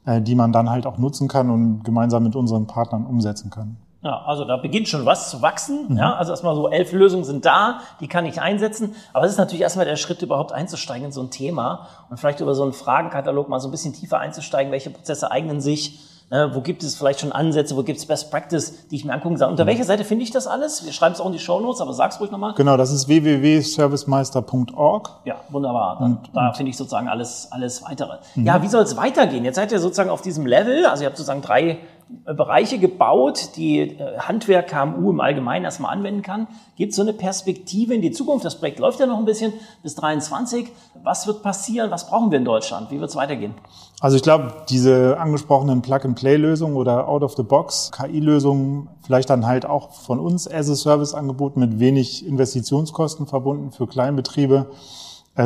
äh, 0.05 0.21
die 0.21 0.35
man 0.35 0.51
dann 0.51 0.69
halt 0.69 0.85
auch 0.85 0.97
nutzen 0.97 1.27
kann 1.27 1.49
und 1.49 1.83
gemeinsam 1.83 2.23
mit 2.23 2.35
unseren 2.35 2.67
Partnern 2.67 3.05
umsetzen 3.05 3.49
kann. 3.49 3.77
Ja, 4.01 4.21
also 4.25 4.45
da 4.45 4.55
beginnt 4.55 4.87
schon 4.87 5.05
was 5.05 5.29
zu 5.29 5.41
wachsen. 5.41 5.87
Mhm. 5.89 5.97
Ja, 5.97 6.15
also 6.15 6.31
erstmal 6.31 6.55
so 6.55 6.69
elf 6.69 6.93
Lösungen 6.93 7.25
sind 7.25 7.45
da, 7.45 7.81
die 7.99 8.07
kann 8.07 8.25
ich 8.25 8.41
einsetzen. 8.41 8.95
Aber 9.11 9.25
es 9.25 9.33
ist 9.33 9.37
natürlich 9.37 9.61
erstmal 9.61 9.85
der 9.85 9.97
Schritt, 9.97 10.21
überhaupt 10.21 10.53
einzusteigen 10.53 11.07
in 11.07 11.11
so 11.11 11.21
ein 11.21 11.31
Thema 11.31 11.87
und 12.09 12.17
vielleicht 12.17 12.39
über 12.39 12.55
so 12.55 12.63
einen 12.63 12.71
Fragenkatalog 12.71 13.49
mal 13.49 13.59
so 13.59 13.67
ein 13.67 13.71
bisschen 13.71 13.93
tiefer 13.93 14.19
einzusteigen, 14.19 14.71
welche 14.71 14.89
Prozesse 14.89 15.31
eignen 15.31 15.59
sich 15.59 15.99
Ne, 16.31 16.51
wo 16.53 16.61
gibt 16.61 16.83
es 16.83 16.95
vielleicht 16.95 17.21
schon 17.21 17.31
Ansätze, 17.31 17.75
wo 17.75 17.81
gibt 17.81 17.97
es 17.97 18.05
Best 18.05 18.29
Practice, 18.29 18.87
die 18.89 18.97
ich 18.97 19.03
mir 19.03 19.13
angucken 19.13 19.37
soll. 19.37 19.49
Unter 19.49 19.63
mhm. 19.63 19.69
welcher 19.69 19.85
Seite 19.85 20.03
finde 20.03 20.23
ich 20.23 20.29
das 20.29 20.45
alles? 20.45 20.85
Wir 20.85 20.93
schreiben 20.93 21.13
es 21.13 21.21
auch 21.21 21.25
in 21.25 21.31
die 21.31 21.39
Show 21.39 21.59
Notes, 21.59 21.81
aber 21.81 21.91
sag's 21.93 22.19
ruhig 22.19 22.29
nochmal. 22.29 22.53
Genau, 22.53 22.77
das 22.77 22.91
ist 22.91 23.07
www.servicemeister.org. 23.07 25.09
Ja, 25.25 25.37
wunderbar. 25.49 25.97
Dann, 25.99 26.17
und, 26.17 26.29
da 26.33 26.53
finde 26.53 26.69
ich 26.69 26.77
sozusagen 26.77 27.07
alles, 27.07 27.47
alles 27.51 27.83
weitere. 27.83 28.17
Mhm. 28.35 28.45
Ja, 28.45 28.61
wie 28.61 28.67
soll 28.67 28.83
es 28.83 28.95
weitergehen? 28.95 29.43
Jetzt 29.43 29.55
seid 29.55 29.71
ihr 29.71 29.79
sozusagen 29.79 30.11
auf 30.11 30.21
diesem 30.21 30.45
Level, 30.45 30.85
also 30.85 31.01
ihr 31.03 31.07
habt 31.07 31.17
sozusagen 31.17 31.41
drei 31.41 31.79
Bereiche 32.25 32.79
gebaut, 32.79 33.51
die 33.55 33.79
äh, 33.79 34.17
Handwerk, 34.17 34.67
KMU 34.67 35.11
im 35.11 35.19
Allgemeinen 35.19 35.65
erstmal 35.65 35.93
anwenden 35.93 36.23
kann. 36.23 36.47
Gibt 36.75 36.91
es 36.91 36.95
so 36.95 37.03
eine 37.03 37.13
Perspektive 37.13 37.93
in 37.93 38.01
die 38.01 38.11
Zukunft? 38.11 38.43
Das 38.45 38.57
Projekt 38.57 38.79
läuft 38.79 38.99
ja 38.99 39.05
noch 39.05 39.19
ein 39.19 39.25
bisschen 39.25 39.53
bis 39.83 39.93
23. 39.95 40.67
Was 41.03 41.27
wird 41.27 41.43
passieren? 41.43 41.91
Was 41.91 42.07
brauchen 42.07 42.31
wir 42.31 42.39
in 42.39 42.45
Deutschland? 42.45 42.89
Wie 42.89 42.99
wird 42.99 43.11
es 43.11 43.15
weitergehen? 43.15 43.53
Also 43.99 44.15
ich 44.15 44.23
glaube, 44.23 44.53
diese 44.69 45.19
angesprochenen 45.19 45.83
Plug-and-Play-Lösungen 45.83 46.77
oder 46.77 47.07
Out-of-the-Box 47.07 47.91
KI-Lösungen, 47.91 48.89
vielleicht 49.01 49.29
dann 49.29 49.45
halt 49.45 49.67
auch 49.67 49.91
von 49.91 50.19
uns 50.19 50.49
as 50.51 50.69
a 50.69 50.75
Service 50.75 51.13
angeboten 51.13 51.59
mit 51.59 51.79
wenig 51.79 52.25
Investitionskosten 52.25 53.27
verbunden 53.27 53.71
für 53.71 53.85
Kleinbetriebe, 53.85 54.67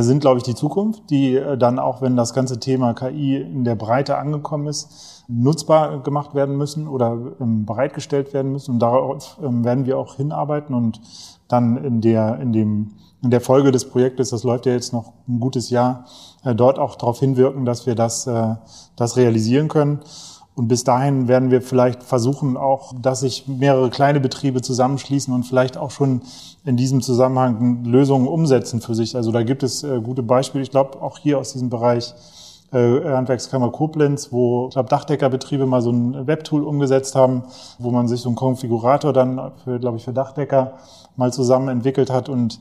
sind, 0.01 0.21
glaube 0.21 0.37
ich, 0.37 0.43
die 0.43 0.55
Zukunft, 0.55 1.09
die 1.09 1.35
äh, 1.35 1.57
dann 1.57 1.77
auch, 1.77 2.01
wenn 2.01 2.15
das 2.15 2.33
ganze 2.33 2.59
Thema 2.59 2.93
KI 2.93 3.37
in 3.37 3.63
der 3.63 3.75
Breite 3.75 4.17
angekommen 4.17 4.67
ist, 4.67 5.23
nutzbar 5.27 6.01
gemacht 6.01 6.33
werden 6.33 6.57
müssen 6.57 6.87
oder 6.87 7.17
ähm, 7.39 7.65
bereitgestellt 7.65 8.33
werden 8.33 8.51
müssen. 8.51 8.71
Und 8.71 8.79
darauf 8.79 9.37
ähm, 9.43 9.63
werden 9.63 9.85
wir 9.85 9.97
auch 9.97 10.15
hinarbeiten 10.15 10.73
und 10.73 10.99
dann 11.47 11.77
in 11.77 12.01
der, 12.01 12.39
in 12.39 12.53
dem, 12.53 12.93
in 13.21 13.29
der 13.29 13.41
Folge 13.41 13.71
des 13.71 13.87
Projektes, 13.87 14.31
das 14.31 14.43
läuft 14.43 14.65
ja 14.65 14.73
jetzt 14.73 14.93
noch 14.93 15.13
ein 15.27 15.39
gutes 15.39 15.69
Jahr, 15.69 16.05
äh, 16.43 16.55
dort 16.55 16.79
auch 16.79 16.95
darauf 16.95 17.19
hinwirken, 17.19 17.65
dass 17.65 17.85
wir 17.85 17.95
das, 17.95 18.27
das 18.95 19.17
realisieren 19.17 19.67
können. 19.67 19.99
Und 20.55 20.67
bis 20.67 20.83
dahin 20.83 21.27
werden 21.27 21.49
wir 21.49 21.61
vielleicht 21.61 22.03
versuchen 22.03 22.57
auch, 22.57 22.93
dass 23.01 23.21
sich 23.21 23.47
mehrere 23.47 23.89
kleine 23.89 24.19
Betriebe 24.19 24.61
zusammenschließen 24.61 25.33
und 25.33 25.43
vielleicht 25.43 25.77
auch 25.77 25.89
schon 25.89 26.21
in 26.63 26.77
diesem 26.77 27.01
Zusammenhang 27.01 27.85
Lösungen 27.85 28.27
umsetzen 28.27 28.79
für 28.79 28.93
sich. 28.93 29.15
Also 29.15 29.31
da 29.31 29.41
gibt 29.41 29.63
es 29.63 29.83
äh, 29.83 29.99
gute 29.99 30.21
Beispiele. 30.21 30.63
Ich 30.63 30.71
glaube, 30.71 31.01
auch 31.01 31.17
hier 31.17 31.39
aus 31.39 31.53
diesem 31.53 31.71
Bereich 31.71 32.13
äh, 32.71 33.03
Handwerkskammer 33.03 33.71
Koblenz, 33.71 34.31
wo, 34.31 34.67
ich 34.67 34.73
glaube, 34.73 34.89
Dachdeckerbetriebe 34.89 35.65
mal 35.65 35.81
so 35.81 35.91
ein 35.91 36.27
Webtool 36.27 36.63
umgesetzt 36.63 37.15
haben, 37.15 37.43
wo 37.79 37.89
man 37.89 38.07
sich 38.07 38.21
so 38.21 38.29
einen 38.29 38.35
Konfigurator 38.35 39.11
dann 39.11 39.51
glaube 39.79 39.97
ich, 39.97 40.03
für 40.03 40.13
Dachdecker 40.13 40.73
mal 41.15 41.33
zusammen 41.33 41.67
entwickelt 41.67 42.09
hat 42.09 42.29
und 42.29 42.59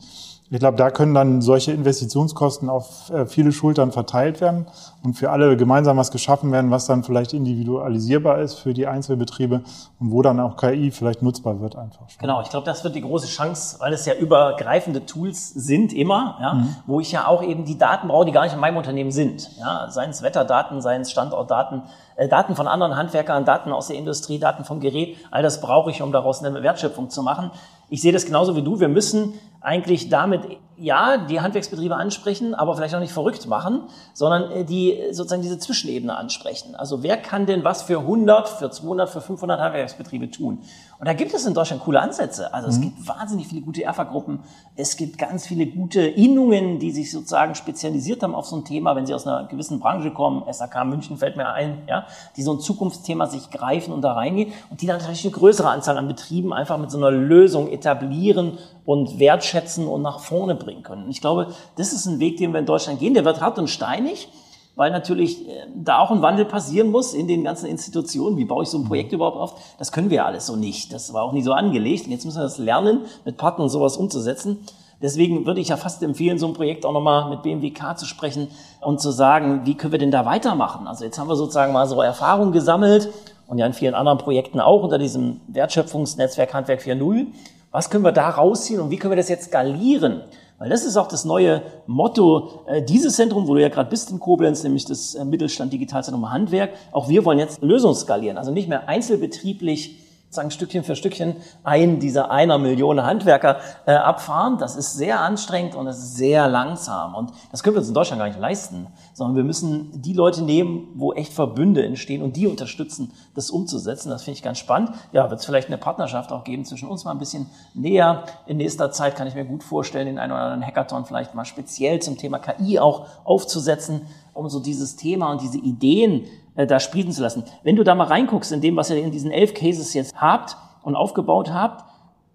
ich 0.52 0.58
glaube, 0.58 0.76
da 0.76 0.90
können 0.90 1.14
dann 1.14 1.40
solche 1.40 1.72
Investitionskosten 1.72 2.68
auf 2.68 3.08
äh, 3.08 3.24
viele 3.24 3.52
Schultern 3.52 3.90
verteilt 3.90 4.42
werden 4.42 4.66
und 5.02 5.14
für 5.14 5.30
alle 5.30 5.56
gemeinsam 5.56 5.96
was 5.96 6.10
geschaffen 6.10 6.52
werden, 6.52 6.70
was 6.70 6.84
dann 6.86 7.04
vielleicht 7.04 7.32
individualisierbar 7.32 8.38
ist 8.38 8.56
für 8.56 8.74
die 8.74 8.86
Einzelbetriebe 8.86 9.62
und 9.98 10.10
wo 10.10 10.20
dann 10.20 10.38
auch 10.40 10.58
KI 10.58 10.90
vielleicht 10.90 11.22
nutzbar 11.22 11.62
wird 11.62 11.76
einfach. 11.76 12.06
Schon. 12.10 12.20
Genau, 12.20 12.42
ich 12.42 12.50
glaube, 12.50 12.66
das 12.66 12.84
wird 12.84 12.94
die 12.94 13.00
große 13.00 13.28
Chance, 13.28 13.78
weil 13.80 13.94
es 13.94 14.04
ja 14.04 14.12
übergreifende 14.12 15.06
Tools 15.06 15.48
sind 15.54 15.94
immer, 15.94 16.36
ja, 16.38 16.52
mhm. 16.52 16.76
wo 16.86 17.00
ich 17.00 17.10
ja 17.12 17.26
auch 17.26 17.42
eben 17.42 17.64
die 17.64 17.78
Daten 17.78 18.08
brauche, 18.08 18.26
die 18.26 18.32
gar 18.32 18.42
nicht 18.42 18.52
in 18.52 18.60
meinem 18.60 18.76
Unternehmen 18.76 19.10
sind. 19.10 19.56
Ja, 19.58 19.88
seien 19.88 20.10
es 20.10 20.22
Wetterdaten, 20.22 20.82
seien 20.82 21.00
es 21.00 21.10
Standortdaten, 21.10 21.84
äh, 22.16 22.28
Daten 22.28 22.56
von 22.56 22.68
anderen 22.68 22.96
Handwerkern, 22.96 23.46
Daten 23.46 23.72
aus 23.72 23.86
der 23.86 23.96
Industrie, 23.96 24.38
Daten 24.38 24.64
vom 24.64 24.80
Gerät, 24.80 25.16
all 25.30 25.42
das 25.42 25.62
brauche 25.62 25.90
ich, 25.90 26.02
um 26.02 26.12
daraus 26.12 26.44
eine 26.44 26.62
Wertschöpfung 26.62 27.08
zu 27.08 27.22
machen. 27.22 27.50
Ich 27.88 28.02
sehe 28.02 28.12
das 28.12 28.26
genauso 28.26 28.54
wie 28.56 28.62
du. 28.62 28.80
Wir 28.80 28.88
müssen 28.88 29.34
eigentlich 29.62 30.08
damit, 30.08 30.46
ja, 30.82 31.16
die 31.16 31.40
Handwerksbetriebe 31.40 31.94
ansprechen, 31.94 32.54
aber 32.54 32.74
vielleicht 32.74 32.94
auch 32.94 33.00
nicht 33.00 33.12
verrückt 33.12 33.46
machen, 33.46 33.82
sondern 34.14 34.50
äh, 34.50 34.64
die 34.64 34.98
sozusagen 35.12 35.42
diese 35.42 35.58
Zwischenebene 35.58 36.16
ansprechen. 36.16 36.74
Also 36.74 37.02
wer 37.02 37.16
kann 37.16 37.46
denn 37.46 37.62
was 37.62 37.82
für 37.82 38.00
100, 38.00 38.48
für 38.48 38.70
200, 38.70 39.08
für 39.08 39.20
500 39.20 39.60
Handwerksbetriebe 39.60 40.30
tun? 40.30 40.58
Und 40.98 41.06
da 41.06 41.14
gibt 41.14 41.34
es 41.34 41.46
in 41.46 41.54
Deutschland 41.54 41.82
coole 41.82 42.00
Ansätze. 42.00 42.52
Also 42.52 42.68
es 42.68 42.78
mhm. 42.78 42.82
gibt 42.82 43.08
wahnsinnig 43.08 43.46
viele 43.46 43.60
gute 43.62 43.82
ERFA-Gruppen. 43.82 44.40
Es 44.76 44.96
gibt 44.96 45.18
ganz 45.18 45.46
viele 45.46 45.66
gute 45.66 46.00
Innungen, 46.00 46.78
die 46.78 46.90
sich 46.90 47.10
sozusagen 47.10 47.54
spezialisiert 47.54 48.22
haben 48.22 48.34
auf 48.34 48.46
so 48.46 48.56
ein 48.56 48.64
Thema, 48.64 48.96
wenn 48.96 49.06
sie 49.06 49.14
aus 49.14 49.26
einer 49.26 49.46
gewissen 49.46 49.78
Branche 49.78 50.10
kommen. 50.12 50.44
SAK 50.52 50.84
München 50.84 51.16
fällt 51.16 51.36
mir 51.36 51.48
ein, 51.48 51.82
ja, 51.88 52.06
die 52.36 52.42
so 52.42 52.52
ein 52.52 52.60
Zukunftsthema 52.60 53.26
sich 53.26 53.50
greifen 53.50 53.92
und 53.92 54.02
da 54.02 54.12
reingehen 54.12 54.52
und 54.70 54.80
die 54.80 54.86
dann 54.86 54.98
natürlich 54.98 55.24
eine 55.24 55.32
größere 55.32 55.68
Anzahl 55.68 55.96
an 55.96 56.08
Betrieben 56.08 56.52
einfach 56.52 56.78
mit 56.78 56.90
so 56.90 56.98
einer 56.98 57.10
Lösung 57.10 57.68
etablieren 57.68 58.58
und 58.84 59.18
wertschätzen 59.18 59.86
und 59.86 60.02
nach 60.02 60.20
vorne 60.20 60.54
bringen 60.54 60.71
können. 60.80 61.04
Und 61.04 61.10
ich 61.10 61.20
glaube, 61.20 61.48
das 61.76 61.92
ist 61.92 62.06
ein 62.06 62.18
Weg, 62.20 62.38
den 62.38 62.52
wir 62.52 62.60
in 62.60 62.66
Deutschland 62.66 62.98
gehen. 62.98 63.12
Der 63.12 63.26
wird 63.26 63.42
hart 63.42 63.58
und 63.58 63.68
steinig. 63.68 64.28
weil 64.74 64.90
natürlich 64.90 65.46
äh, 65.46 65.66
da 65.74 65.98
auch 65.98 66.10
ein 66.10 66.22
Wandel 66.22 66.46
passieren 66.46 66.90
muss 66.90 67.12
in 67.12 67.28
den 67.28 67.44
ganzen 67.44 67.66
Institutionen. 67.66 68.38
Wie 68.38 68.46
baue 68.46 68.62
ich 68.62 68.70
so 68.70 68.78
ein 68.78 68.84
Projekt 68.84 69.12
überhaupt 69.12 69.36
auf? 69.36 69.54
Das 69.78 69.92
können 69.92 70.08
wir 70.08 70.16
ja 70.16 70.24
alles 70.24 70.46
so 70.46 70.56
nicht. 70.56 70.94
Das 70.94 71.12
war 71.12 71.24
auch 71.24 71.32
nie 71.32 71.42
so 71.42 71.52
angelegt. 71.52 72.06
Und 72.06 72.12
jetzt 72.12 72.24
müssen 72.24 72.38
wir 72.38 72.44
das 72.44 72.56
lernen, 72.56 73.02
mit 73.26 73.36
Partnern 73.36 73.68
sowas 73.68 73.98
umzusetzen. 73.98 74.60
Deswegen 75.02 75.46
würde 75.46 75.60
ich 75.60 75.68
ja 75.68 75.76
fast 75.76 76.02
empfehlen, 76.02 76.38
so 76.38 76.46
ein 76.46 76.52
Projekt 76.54 76.86
auch 76.86 76.92
nochmal 76.92 77.28
mit 77.28 77.42
BMWK 77.42 77.98
zu 77.98 78.06
sprechen 78.06 78.48
und 78.80 79.00
zu 79.00 79.10
sagen, 79.10 79.62
wie 79.64 79.74
können 79.74 79.92
wir 79.92 79.98
denn 79.98 80.12
da 80.12 80.24
weitermachen? 80.24 80.86
Also 80.86 81.04
jetzt 81.04 81.18
haben 81.18 81.28
wir 81.28 81.34
sozusagen 81.34 81.72
mal 81.72 81.88
so 81.88 82.00
Erfahrung 82.00 82.52
gesammelt 82.52 83.08
und 83.48 83.58
ja 83.58 83.66
in 83.66 83.72
vielen 83.72 83.94
anderen 83.94 84.18
Projekten 84.18 84.60
auch 84.60 84.84
unter 84.84 84.98
diesem 84.98 85.40
Wertschöpfungsnetzwerk 85.48 86.54
Handwerk 86.54 86.80
4.0. 86.80 87.26
Was 87.72 87.90
können 87.90 88.04
wir 88.04 88.12
da 88.12 88.30
rausziehen 88.30 88.80
und 88.80 88.90
wie 88.90 88.96
können 88.96 89.10
wir 89.10 89.16
das 89.16 89.28
jetzt 89.28 89.46
skalieren? 89.46 90.22
Weil 90.62 90.70
das 90.70 90.84
ist 90.84 90.96
auch 90.96 91.08
das 91.08 91.24
neue 91.24 91.62
Motto 91.88 92.60
äh, 92.66 92.82
dieses 92.82 93.16
Zentrum, 93.16 93.48
wo 93.48 93.54
du 93.56 93.60
ja 93.60 93.68
gerade 93.68 93.90
bist 93.90 94.12
in 94.12 94.20
Koblenz, 94.20 94.62
nämlich 94.62 94.84
das 94.84 95.16
äh, 95.16 95.24
Mittelstand 95.24 95.72
Digitalzentrum 95.72 96.30
Handwerk. 96.30 96.74
Auch 96.92 97.08
wir 97.08 97.24
wollen 97.24 97.40
jetzt 97.40 97.60
Lösungen 97.62 97.96
skalieren, 97.96 98.38
also 98.38 98.52
nicht 98.52 98.68
mehr 98.68 98.88
einzelbetrieblich 98.88 99.98
sagen 100.32 100.50
Stückchen 100.50 100.82
für 100.82 100.96
Stückchen 100.96 101.36
ein 101.62 102.00
dieser 102.00 102.30
einer 102.30 102.56
Million 102.56 103.04
Handwerker 103.04 103.58
äh, 103.84 103.92
abfahren. 103.92 104.56
Das 104.56 104.76
ist 104.76 104.94
sehr 104.94 105.20
anstrengend 105.20 105.74
und 105.74 105.84
das 105.84 105.98
ist 105.98 106.16
sehr 106.16 106.48
langsam. 106.48 107.14
Und 107.14 107.32
das 107.50 107.62
können 107.62 107.76
wir 107.76 107.80
uns 107.80 107.88
in 107.88 107.94
Deutschland 107.94 108.18
gar 108.18 108.28
nicht 108.28 108.40
leisten, 108.40 108.86
sondern 109.12 109.36
wir 109.36 109.44
müssen 109.44 110.00
die 110.00 110.14
Leute 110.14 110.42
nehmen, 110.42 110.88
wo 110.94 111.12
echt 111.12 111.34
Verbünde 111.34 111.84
entstehen 111.84 112.22
und 112.22 112.36
die 112.36 112.46
unterstützen, 112.46 113.12
das 113.34 113.50
umzusetzen. 113.50 114.08
Das 114.08 114.22
finde 114.22 114.38
ich 114.38 114.42
ganz 114.42 114.58
spannend. 114.58 114.92
Ja, 115.12 115.28
wird 115.28 115.40
es 115.40 115.46
vielleicht 115.46 115.68
eine 115.68 115.76
Partnerschaft 115.76 116.32
auch 116.32 116.44
geben 116.44 116.64
zwischen 116.64 116.88
uns 116.88 117.04
mal 117.04 117.10
ein 117.10 117.18
bisschen 117.18 117.46
näher. 117.74 118.24
In 118.46 118.56
nächster 118.56 118.90
Zeit 118.90 119.16
kann 119.16 119.26
ich 119.26 119.34
mir 119.34 119.44
gut 119.44 119.62
vorstellen, 119.62 120.06
den 120.06 120.18
einen 120.18 120.32
oder 120.32 120.40
anderen 120.40 120.66
Hackathon 120.66 121.04
vielleicht 121.04 121.34
mal 121.34 121.44
speziell 121.44 122.00
zum 122.00 122.16
Thema 122.16 122.38
KI 122.38 122.78
auch 122.78 123.06
aufzusetzen, 123.24 124.06
um 124.32 124.48
so 124.48 124.60
dieses 124.60 124.96
Thema 124.96 125.30
und 125.30 125.42
diese 125.42 125.58
Ideen 125.58 126.24
äh, 126.54 126.66
da 126.66 126.80
sprießen 126.80 127.12
zu 127.12 127.22
lassen. 127.22 127.44
Wenn 127.62 127.76
du 127.76 127.84
da 127.84 127.94
mal 127.94 128.06
reinguckst 128.06 128.52
in 128.52 128.60
dem, 128.60 128.76
was 128.76 128.90
ihr 128.90 128.96
in 128.96 129.10
diesen 129.10 129.30
elf 129.30 129.54
Cases 129.54 129.94
jetzt 129.94 130.14
habt 130.14 130.56
und 130.82 130.96
aufgebaut 130.96 131.52
habt, 131.52 131.84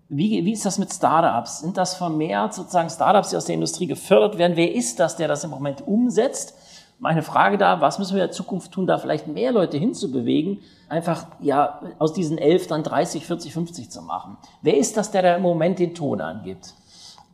wie, 0.09 0.45
wie 0.45 0.53
ist 0.53 0.65
das 0.65 0.79
mit 0.79 0.93
Startups? 0.93 1.59
Sind 1.59 1.75
das 1.75 1.95
vermehrt 1.95 2.53
sozusagen 2.53 2.89
Startups, 2.89 3.29
die 3.29 3.37
aus 3.37 3.45
der 3.45 3.55
Industrie 3.55 3.87
gefördert 3.87 4.37
werden? 4.37 4.55
Wer 4.55 4.73
ist 4.73 4.99
das, 4.99 5.17
der 5.17 5.27
das 5.27 5.43
im 5.43 5.49
Moment 5.49 5.85
umsetzt? 5.85 6.53
Meine 6.99 7.21
Frage 7.21 7.57
da, 7.57 7.81
was 7.81 7.99
müssen 7.99 8.15
wir 8.15 8.23
in 8.23 8.29
der 8.29 8.35
Zukunft 8.35 8.71
tun, 8.71 8.87
da 8.87 8.97
vielleicht 8.97 9.27
mehr 9.27 9.51
Leute 9.51 9.77
hinzubewegen, 9.77 10.59
einfach 10.89 11.27
ja 11.41 11.81
aus 11.99 12.13
diesen 12.13 12.37
elf 12.37 12.67
dann 12.67 12.83
30, 12.83 13.25
40, 13.25 13.53
50 13.53 13.91
zu 13.91 14.01
machen? 14.01 14.37
Wer 14.61 14.77
ist 14.77 14.97
das, 14.97 15.11
der 15.11 15.21
da 15.21 15.35
im 15.35 15.43
Moment 15.43 15.77
den 15.77 15.93
Ton 15.93 16.21
angibt? 16.21 16.73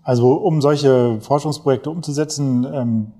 Also 0.03 0.33
um 0.33 0.59
solche 0.59 1.21
Forschungsprojekte 1.21 1.89
umzusetzen, 1.89 2.67
ähm, 2.73 3.11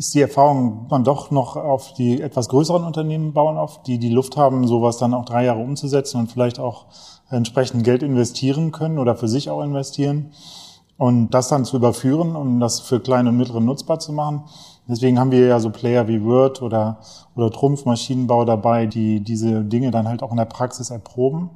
ist 0.00 0.14
die 0.14 0.22
Erfahrung, 0.22 0.86
man 0.88 1.04
doch 1.04 1.30
noch 1.30 1.56
auf 1.56 1.92
die 1.92 2.22
etwas 2.22 2.48
größeren 2.48 2.84
Unternehmen 2.84 3.34
bauen 3.34 3.58
auf, 3.58 3.82
die 3.82 3.98
die 3.98 4.08
Luft 4.08 4.38
haben, 4.38 4.66
sowas 4.66 4.96
dann 4.96 5.12
auch 5.12 5.26
drei 5.26 5.44
Jahre 5.44 5.60
umzusetzen 5.60 6.18
und 6.18 6.32
vielleicht 6.32 6.58
auch 6.58 6.86
entsprechend 7.28 7.84
Geld 7.84 8.02
investieren 8.02 8.72
können 8.72 8.98
oder 8.98 9.14
für 9.14 9.28
sich 9.28 9.50
auch 9.50 9.62
investieren 9.62 10.32
und 10.96 11.34
das 11.34 11.48
dann 11.48 11.66
zu 11.66 11.76
überführen 11.76 12.34
und 12.34 12.60
das 12.60 12.80
für 12.80 12.98
kleine 12.98 13.28
und 13.28 13.36
mittlere 13.36 13.60
nutzbar 13.60 13.98
zu 13.98 14.14
machen. 14.14 14.44
Deswegen 14.88 15.20
haben 15.20 15.32
wir 15.32 15.46
ja 15.46 15.60
so 15.60 15.68
Player 15.68 16.08
wie 16.08 16.24
Word 16.24 16.62
oder, 16.62 17.00
oder 17.36 17.50
Trumpf 17.50 17.84
Maschinenbau 17.84 18.46
dabei, 18.46 18.86
die 18.86 19.20
diese 19.20 19.62
Dinge 19.64 19.90
dann 19.90 20.08
halt 20.08 20.22
auch 20.22 20.30
in 20.30 20.38
der 20.38 20.46
Praxis 20.46 20.88
erproben 20.88 21.50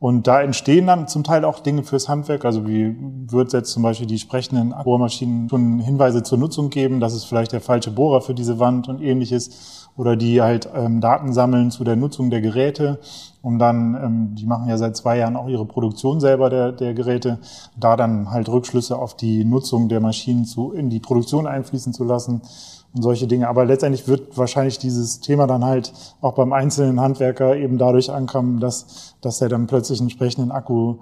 und 0.00 0.28
da 0.28 0.40
entstehen 0.40 0.86
dann 0.86 1.08
zum 1.08 1.24
Teil 1.24 1.44
auch 1.44 1.58
Dinge 1.58 1.82
fürs 1.82 2.08
Handwerk, 2.08 2.44
also 2.44 2.66
wie 2.68 2.94
wird 3.26 3.52
jetzt 3.52 3.72
zum 3.72 3.82
Beispiel 3.82 4.06
die 4.06 4.18
sprechenden 4.18 4.72
Bohrmaschinen 4.84 5.48
schon 5.48 5.80
Hinweise 5.80 6.22
zur 6.22 6.38
Nutzung 6.38 6.70
geben, 6.70 7.00
das 7.00 7.14
ist 7.14 7.24
vielleicht 7.24 7.52
der 7.52 7.60
falsche 7.60 7.90
Bohrer 7.90 8.20
für 8.20 8.34
diese 8.34 8.60
Wand 8.60 8.88
und 8.88 9.02
ähnliches, 9.02 9.88
oder 9.96 10.14
die 10.14 10.40
halt 10.40 10.68
ähm, 10.76 11.00
Daten 11.00 11.32
sammeln 11.32 11.72
zu 11.72 11.82
der 11.82 11.96
Nutzung 11.96 12.30
der 12.30 12.40
Geräte, 12.40 13.00
um 13.42 13.58
dann, 13.58 13.96
ähm, 13.96 14.34
die 14.36 14.46
machen 14.46 14.68
ja 14.68 14.78
seit 14.78 14.96
zwei 14.96 15.18
Jahren 15.18 15.34
auch 15.34 15.48
ihre 15.48 15.66
Produktion 15.66 16.20
selber 16.20 16.48
der, 16.48 16.70
der 16.70 16.94
Geräte, 16.94 17.40
da 17.76 17.96
dann 17.96 18.30
halt 18.30 18.48
Rückschlüsse 18.48 18.96
auf 18.96 19.16
die 19.16 19.44
Nutzung 19.44 19.88
der 19.88 19.98
Maschinen 19.98 20.44
zu, 20.44 20.70
in 20.70 20.88
die 20.88 21.00
Produktion 21.00 21.48
einfließen 21.48 21.92
zu 21.92 22.04
lassen 22.04 22.42
und 22.94 23.02
solche 23.02 23.26
Dinge. 23.26 23.48
Aber 23.48 23.64
letztendlich 23.64 24.08
wird 24.08 24.36
wahrscheinlich 24.36 24.78
dieses 24.78 25.20
Thema 25.20 25.46
dann 25.46 25.64
halt 25.64 25.92
auch 26.20 26.34
beim 26.34 26.52
einzelnen 26.52 27.00
Handwerker 27.00 27.56
eben 27.56 27.78
dadurch 27.78 28.10
ankommen, 28.10 28.60
dass, 28.60 29.16
dass 29.20 29.40
er 29.40 29.48
dann 29.48 29.66
plötzlich 29.66 30.00
einen 30.00 30.08
entsprechenden 30.08 30.50
Akku 30.50 30.96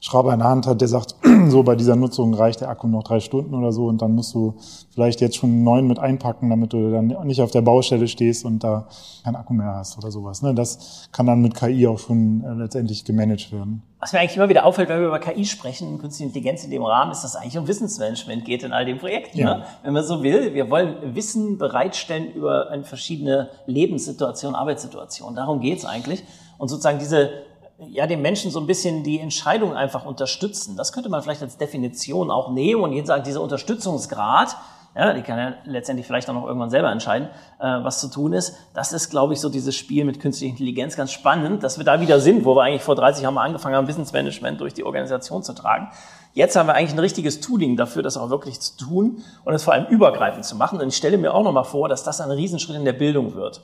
Schrauber 0.00 0.32
in 0.32 0.40
der 0.40 0.48
Hand 0.48 0.66
hat, 0.66 0.80
der 0.80 0.88
sagt, 0.88 1.14
so 1.48 1.62
bei 1.62 1.74
dieser 1.74 1.96
Nutzung 1.96 2.34
reicht 2.34 2.60
der 2.60 2.68
Akku 2.68 2.86
noch 2.86 3.02
drei 3.02 3.20
Stunden 3.20 3.54
oder 3.54 3.72
so 3.72 3.86
und 3.86 4.02
dann 4.02 4.14
musst 4.14 4.34
du 4.34 4.54
vielleicht 4.92 5.20
jetzt 5.20 5.36
schon 5.36 5.50
einen 5.50 5.64
neuen 5.64 5.86
mit 5.86 5.98
einpacken, 5.98 6.50
damit 6.50 6.72
du 6.72 6.90
dann 6.90 7.16
nicht 7.24 7.40
auf 7.40 7.50
der 7.50 7.62
Baustelle 7.62 8.06
stehst 8.06 8.44
und 8.44 8.62
da 8.62 8.88
keinen 9.24 9.36
Akku 9.36 9.54
mehr 9.54 9.74
hast 9.74 9.96
oder 9.96 10.10
sowas. 10.10 10.42
Ne? 10.42 10.54
Das 10.54 11.08
kann 11.12 11.26
dann 11.26 11.40
mit 11.40 11.54
KI 11.54 11.86
auch 11.86 11.98
schon 11.98 12.44
äh, 12.44 12.52
letztendlich 12.54 13.04
gemanagt 13.04 13.52
werden. 13.52 13.82
Was 13.98 14.12
mir 14.12 14.20
eigentlich 14.20 14.36
immer 14.36 14.50
wieder 14.50 14.66
auffällt, 14.66 14.90
wenn 14.90 15.00
wir 15.00 15.08
über 15.08 15.18
KI 15.18 15.46
sprechen, 15.46 15.98
künstliche 15.98 16.28
Intelligenz 16.28 16.62
in 16.62 16.70
dem 16.70 16.82
Rahmen, 16.82 17.10
ist, 17.10 17.22
dass 17.22 17.30
es 17.30 17.36
eigentlich 17.36 17.56
um 17.58 17.66
Wissensmanagement 17.66 18.44
geht 18.44 18.62
in 18.62 18.72
all 18.72 18.84
den 18.84 18.98
Projekten. 18.98 19.38
Ja. 19.38 19.58
Ne? 19.58 19.64
Wenn 19.82 19.94
man 19.94 20.04
so 20.04 20.22
will, 20.22 20.52
wir 20.52 20.70
wollen 20.70 21.14
Wissen 21.14 21.56
bereitstellen 21.56 22.32
über 22.32 22.70
eine 22.70 22.84
verschiedene 22.84 23.48
Lebenssituationen, 23.66 24.54
Arbeitssituationen. 24.54 25.36
Darum 25.36 25.60
geht's 25.60 25.86
eigentlich. 25.86 26.22
Und 26.58 26.68
sozusagen 26.68 26.98
diese 26.98 27.30
ja, 27.78 28.06
den 28.06 28.22
Menschen 28.22 28.50
so 28.50 28.58
ein 28.58 28.66
bisschen 28.66 29.02
die 29.02 29.20
Entscheidung 29.20 29.74
einfach 29.74 30.04
unterstützen. 30.06 30.76
Das 30.76 30.92
könnte 30.92 31.08
man 31.08 31.22
vielleicht 31.22 31.42
als 31.42 31.58
Definition 31.58 32.30
auch 32.30 32.50
nehmen 32.50 32.82
und 32.82 32.92
jetzt 32.92 33.08
sagen, 33.08 33.22
dieser 33.22 33.42
Unterstützungsgrad, 33.42 34.56
ja, 34.94 35.12
die 35.12 35.20
kann 35.20 35.38
ja 35.38 35.54
letztendlich 35.64 36.06
vielleicht 36.06 36.28
auch 36.30 36.34
noch 36.34 36.46
irgendwann 36.46 36.70
selber 36.70 36.90
entscheiden, 36.90 37.28
äh, 37.58 37.64
was 37.82 38.00
zu 38.00 38.08
tun 38.08 38.32
ist. 38.32 38.56
Das 38.72 38.94
ist, 38.94 39.10
glaube 39.10 39.34
ich, 39.34 39.40
so 39.40 39.50
dieses 39.50 39.76
Spiel 39.76 40.06
mit 40.06 40.20
künstlicher 40.20 40.50
Intelligenz 40.50 40.96
ganz 40.96 41.12
spannend, 41.12 41.62
dass 41.62 41.76
wir 41.76 41.84
da 41.84 42.00
wieder 42.00 42.18
sind, 42.18 42.46
wo 42.46 42.56
wir 42.56 42.62
eigentlich 42.62 42.82
vor 42.82 42.94
30 42.94 43.22
Jahren 43.22 43.34
mal 43.34 43.44
angefangen 43.44 43.74
haben, 43.74 43.88
Wissensmanagement 43.88 44.58
durch 44.58 44.72
die 44.72 44.84
Organisation 44.84 45.42
zu 45.42 45.52
tragen. 45.52 45.90
Jetzt 46.32 46.56
haben 46.56 46.66
wir 46.66 46.74
eigentlich 46.74 46.94
ein 46.94 46.98
richtiges 46.98 47.40
Tooling 47.40 47.76
dafür, 47.76 48.02
das 48.02 48.16
auch 48.16 48.30
wirklich 48.30 48.58
zu 48.60 48.76
tun 48.78 49.22
und 49.44 49.52
es 49.52 49.64
vor 49.64 49.74
allem 49.74 49.86
übergreifend 49.86 50.46
zu 50.46 50.56
machen. 50.56 50.80
Und 50.80 50.88
ich 50.88 50.96
stelle 50.96 51.18
mir 51.18 51.34
auch 51.34 51.42
nochmal 51.42 51.64
vor, 51.64 51.90
dass 51.90 52.02
das 52.02 52.22
ein 52.22 52.30
Riesenschritt 52.30 52.76
in 52.76 52.86
der 52.86 52.94
Bildung 52.94 53.34
wird. 53.34 53.60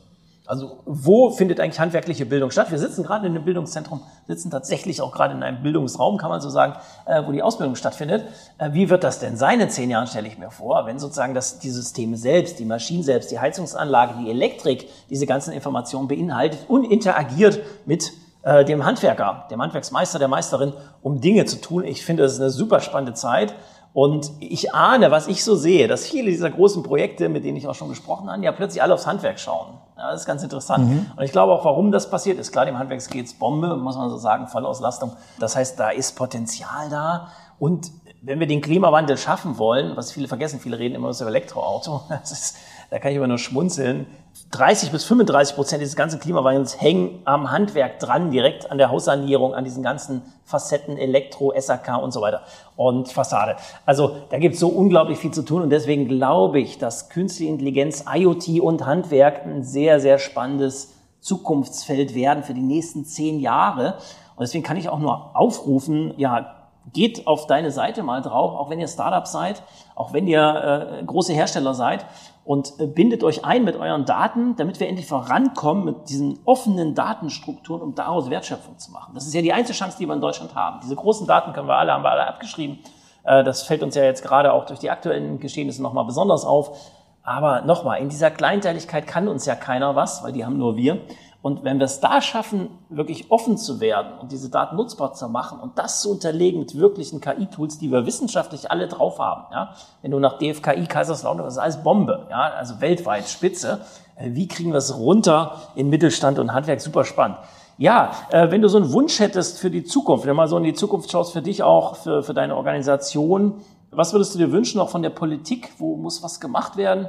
Also 0.53 0.81
wo 0.85 1.31
findet 1.31 1.61
eigentlich 1.61 1.81
handwerkliche 1.81 2.27
Bildung 2.27 2.51
statt? 2.51 2.71
Wir 2.71 2.79
sitzen 2.79 3.05
gerade 3.05 3.27
in 3.27 3.35
einem 3.35 3.43
Bildungszentrum, 3.43 4.03
sitzen 4.29 4.51
tatsächlich 4.51 5.01
auch 5.01 5.11
gerade 5.11 5.33
in 5.33 5.43
einem 5.43 5.63
Bildungsraum, 5.63 6.19
kann 6.19 6.29
man 6.29 6.43
so 6.43 6.51
sagen, 6.51 6.75
äh, 7.07 7.23
wo 7.25 7.33
die 7.33 7.43
Ausbildung 7.43 7.75
stattfindet. 7.75 8.27
Äh, 8.59 8.75
wie 8.75 8.91
wird 8.91 9.03
das 9.03 9.19
denn 9.19 9.39
sein 9.39 9.61
in 9.61 9.71
zehn 9.71 9.89
Jahren, 9.89 10.07
stelle 10.07 10.29
ich 10.29 10.37
mir 10.37 10.51
vor, 10.51 10.85
wenn 10.85 10.99
sozusagen 10.99 11.33
das, 11.33 11.59
die 11.59 11.71
Systeme 11.71 12.19
selbst, 12.19 12.59
die 12.59 12.67
Maschinen 12.67 13.03
selbst, 13.03 13.31
die 13.31 13.41
Heizungsanlage, 13.41 14.13
die 14.23 14.29
Elektrik 14.29 14.91
diese 15.09 15.25
ganzen 15.25 15.55
Informationen 15.55 16.07
beinhaltet 16.07 16.61
und 16.69 16.85
interagiert 16.85 17.59
mit 17.87 18.13
äh, 18.43 18.63
dem 18.67 18.85
Handwerker, 18.85 19.47
dem 19.51 19.63
Handwerksmeister, 19.63 20.19
der 20.19 20.29
Meisterin, 20.29 20.75
um 21.01 21.23
Dinge 21.23 21.47
zu 21.47 21.63
tun. 21.63 21.83
Ich 21.83 22.05
finde, 22.05 22.25
das 22.25 22.35
ist 22.35 22.41
eine 22.41 22.51
super 22.51 22.81
spannende 22.81 23.15
Zeit. 23.15 23.55
Und 23.95 24.33
ich 24.41 24.75
ahne, 24.75 25.11
was 25.11 25.29
ich 25.29 25.45
so 25.45 25.55
sehe, 25.55 25.87
dass 25.87 26.07
viele 26.07 26.31
dieser 26.31 26.51
großen 26.51 26.83
Projekte, 26.83 27.29
mit 27.29 27.45
denen 27.45 27.59
ich 27.59 27.69
auch 27.69 27.75
schon 27.75 27.91
gesprochen 27.91 28.31
habe, 28.31 28.43
ja 28.43 28.51
plötzlich 28.53 28.83
alle 28.83 28.95
aufs 28.95 29.07
Handwerk 29.07 29.39
schauen. 29.39 29.75
Ja, 29.99 30.11
das 30.11 30.23
ist 30.23 30.27
ganz 30.27 30.43
interessant. 30.43 30.89
Mhm. 30.89 31.07
Und 31.15 31.23
ich 31.23 31.33
glaube 31.33 31.53
auch, 31.53 31.65
warum 31.65 31.93
das 31.93 32.09
passiert 32.09 32.39
ist. 32.39 32.53
Klar, 32.53 32.65
dem 32.65 32.79
Handwerk 32.79 33.07
geht's 33.11 33.35
Bombe, 33.35 33.77
muss 33.77 33.97
man 33.97 34.09
so 34.09 34.17
sagen, 34.17 34.49
Vollauslastung. 34.49 35.13
Das 35.39 35.57
heißt, 35.57 35.79
da 35.79 35.91
ist 35.91 36.17
Potenzial 36.17 36.89
da. 36.89 37.29
Und 37.59 37.91
wenn 38.23 38.41
wir 38.41 38.47
den 38.47 38.63
Klimawandel 38.63 39.19
schaffen 39.19 39.59
wollen, 39.59 39.95
was 39.97 40.11
viele 40.11 40.27
vergessen, 40.27 40.59
viele 40.59 40.79
reden 40.79 40.95
immer 40.95 41.11
über 41.11 41.27
Elektroauto, 41.27 42.03
das 42.09 42.33
ist, 42.33 42.57
da 42.91 42.99
kann 42.99 43.11
ich 43.11 43.19
immer 43.19 43.27
nur 43.27 43.39
schmunzeln. 43.39 44.07
30 44.53 44.91
bis 44.91 45.05
35 45.05 45.55
Prozent 45.55 45.81
dieses 45.81 45.97
ganzen 45.97 46.21
Klimawandels 46.21 46.81
hängen 46.81 47.21
am 47.25 47.51
Handwerk 47.51 47.99
dran, 47.99 48.31
direkt 48.31 48.71
an 48.71 48.77
der 48.77 48.91
Haussanierung, 48.91 49.55
an 49.55 49.65
diesen 49.65 49.83
ganzen 49.83 50.23
Facetten 50.45 50.99
Elektro, 50.99 51.55
SAK 51.59 52.03
und 52.03 52.12
so 52.12 52.21
weiter 52.21 52.43
und 52.77 53.09
Fassade. 53.09 53.57
Also 53.87 54.17
da 54.29 54.39
gibt 54.39 54.55
es 54.55 54.61
so 54.61 54.69
unglaublich 54.69 55.19
viel 55.19 55.31
zu 55.31 55.43
tun 55.43 55.62
und 55.62 55.71
deswegen 55.71 56.07
glaube 56.07 56.61
ich, 56.61 56.79
dass 56.79 57.09
künstliche 57.09 57.51
Intelligenz, 57.51 58.05
IoT 58.12 58.61
und 58.61 58.85
Handwerk 58.85 59.47
ein 59.47 59.62
sehr, 59.62 60.01
sehr 60.01 60.19
spannendes 60.19 60.93
Zukunftsfeld 61.21 62.15
werden 62.15 62.43
für 62.43 62.53
die 62.53 62.61
nächsten 62.62 63.07
zehn 63.07 63.41
Jahre. 63.41 63.95
Und 64.37 64.41
deswegen 64.43 64.65
kann 64.65 64.77
ich 64.77 64.91
auch 64.91 64.99
nur 64.99 65.35
aufrufen, 65.35 66.12
ja, 66.19 66.57
geht 66.93 67.27
auf 67.27 67.47
deine 67.47 67.71
Seite 67.71 68.03
mal 68.03 68.21
drauf, 68.21 68.55
auch 68.55 68.69
wenn 68.69 68.81
ihr 68.81 68.89
Startup 68.89 69.27
seid, 69.27 69.62
auch 69.95 70.12
wenn 70.12 70.27
ihr 70.27 70.99
äh, 71.01 71.05
große 71.05 71.33
Hersteller 71.33 71.75
seid 71.75 72.05
und 72.45 72.75
äh, 72.81 72.87
bindet 72.87 73.23
euch 73.23 73.45
ein 73.45 73.65
mit 73.65 73.77
euren 73.77 74.05
Daten, 74.05 74.57
damit 74.57 74.81
wir 74.81 74.89
endlich 74.89 75.07
vorankommen 75.07 75.85
mit 75.85 76.09
diesen 76.09 76.41
offenen 76.45 76.95
Datenstrukturen, 76.95 77.83
um 77.83 77.95
daraus 77.95 78.31
Wertschöpfung 78.31 78.79
zu 78.79 78.91
machen. 78.91 79.13
Das 79.15 79.27
ist 79.27 79.35
ja 79.35 79.43
die 79.43 79.53
einzige 79.53 79.79
Chance, 79.79 79.97
die 79.99 80.07
wir 80.07 80.15
in 80.15 80.21
Deutschland 80.21 80.55
haben. 80.55 80.81
Diese 80.83 80.97
großen 80.97 81.27
Daten 81.27 81.53
können 81.53 81.69
wir 81.69 81.77
alle, 81.77 81.93
haben 81.93 82.03
wir 82.03 82.11
alle 82.11 82.27
abgeschrieben. 82.27 82.79
Äh, 83.25 83.45
das 83.45 83.63
fällt 83.63 83.83
uns 83.83 83.95
ja 83.95 84.05
jetzt 84.05 84.23
gerade 84.23 84.53
auch 84.53 84.67
durch 84.67 84.81
die 84.81 84.91
aktuellen 84.91 85.39
Geschehnisse 85.39 85.83
nochmal 85.83 86.05
besonders 86.05 86.45
auf. 86.45 86.77
Aber 87.23 87.63
nochmal, 87.63 88.01
in 88.01 88.09
dieser 88.09 88.33
Kleinteiligkeit 88.33 89.07
kann 89.07 89.29
uns 89.29 89.47
ja 89.47 89.55
keiner 89.55 89.95
was, 89.95 90.25
weil 90.25 90.33
die 90.33 90.45
haben 90.45 90.59
nur 90.59 90.77
wir. 90.77 90.99
Und 91.43 91.65
wenn 91.65 91.81
wir 91.81 91.87
es 91.87 91.99
da 91.99 92.23
schaffen, 92.23 92.69
wirklich 92.89 93.33
offen 93.33 93.59
zu 93.59 93.81
werden 93.81 94.13
und 94.21 94.31
diese 94.31 94.49
Daten 94.49 94.77
nutzbar 94.77 95.13
zu 95.13 95.29
machen 95.29 95.59
und 95.59 95.77
das 95.77 96.01
zu 96.01 96.13
unterlegen 96.13 96.61
mit 96.61 96.79
wirklichen 96.79 97.21
KI-Tools, 97.21 97.79
die 97.79 97.91
wir 97.91 98.07
wissenschaftlich 98.07 98.71
alle 98.71 98.87
drauf 98.87 99.19
haben, 99.19 99.47
ja, 99.53 99.75
wenn 100.03 100.13
du 100.13 100.21
nach 100.21 100.39
DFKI 100.39 100.87
Kaiserslautern, 100.87 101.45
das 101.45 101.55
ist 101.55 101.59
alles 101.59 101.83
Bombe, 101.83 102.29
ja, 102.31 102.53
also 102.57 102.81
weltweit 102.81 103.29
Spitze. 103.29 103.81
Äh, 104.15 104.31
wie 104.35 104.47
kriegen 104.47 104.71
wir 104.71 104.79
es 104.79 104.97
runter 104.97 105.57
in 105.75 105.91
Mittelstand 105.91 106.39
und 106.39 106.55
Handwerk? 106.55 106.81
Super 106.81 107.05
spannend. 107.05 107.39
Ja, 107.77 108.13
äh, 108.31 108.53
wenn 108.53 108.63
du 108.63 108.69
so 108.69 108.79
einen 108.79 108.93
Wunsch 108.93 109.19
hättest 109.19 109.59
für 109.59 109.71
die 109.71 109.83
Zukunft, 109.83 110.25
wenn 110.25 110.31
du 110.31 110.37
mal 110.37 110.47
so 110.47 110.57
in 110.59 110.63
die 110.63 110.75
Zukunft 110.75 111.11
schaust, 111.11 111.33
für 111.33 111.43
dich 111.43 111.65
auch, 111.65 111.97
für, 111.97 112.23
für 112.23 112.35
deine 112.35 112.55
Organisation, 112.55 113.55
was 113.91 114.13
würdest 114.13 114.35
du 114.35 114.39
dir 114.39 114.53
wünschen, 114.53 114.81
auch 114.81 114.91
von 114.91 115.03
der 115.03 115.11
Politik? 115.11 115.73
Wo 115.79 115.97
muss 115.97 116.23
was 116.23 116.39
gemacht 116.39 116.77
werden? 116.77 117.09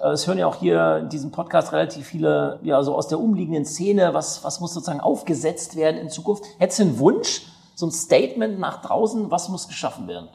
Äh, 0.00 0.08
es 0.10 0.26
hören 0.26 0.38
ja 0.38 0.46
auch 0.46 0.56
hier 0.56 0.98
in 1.02 1.08
diesem 1.08 1.30
Podcast 1.30 1.72
relativ 1.72 2.06
viele, 2.06 2.58
ja, 2.62 2.82
so 2.82 2.94
aus 2.94 3.08
der 3.08 3.20
umliegenden 3.20 3.64
Szene. 3.64 4.14
Was, 4.14 4.44
was 4.44 4.60
muss 4.60 4.74
sozusagen 4.74 5.00
aufgesetzt 5.00 5.76
werden 5.76 5.96
in 6.00 6.10
Zukunft? 6.10 6.44
Hättest 6.58 6.80
du 6.80 6.82
einen 6.84 6.98
Wunsch, 6.98 7.42
so 7.74 7.86
ein 7.86 7.92
Statement 7.92 8.58
nach 8.58 8.82
draußen? 8.82 9.30
Was 9.30 9.48
muss 9.48 9.68
geschaffen 9.68 10.08
werden? 10.08 10.28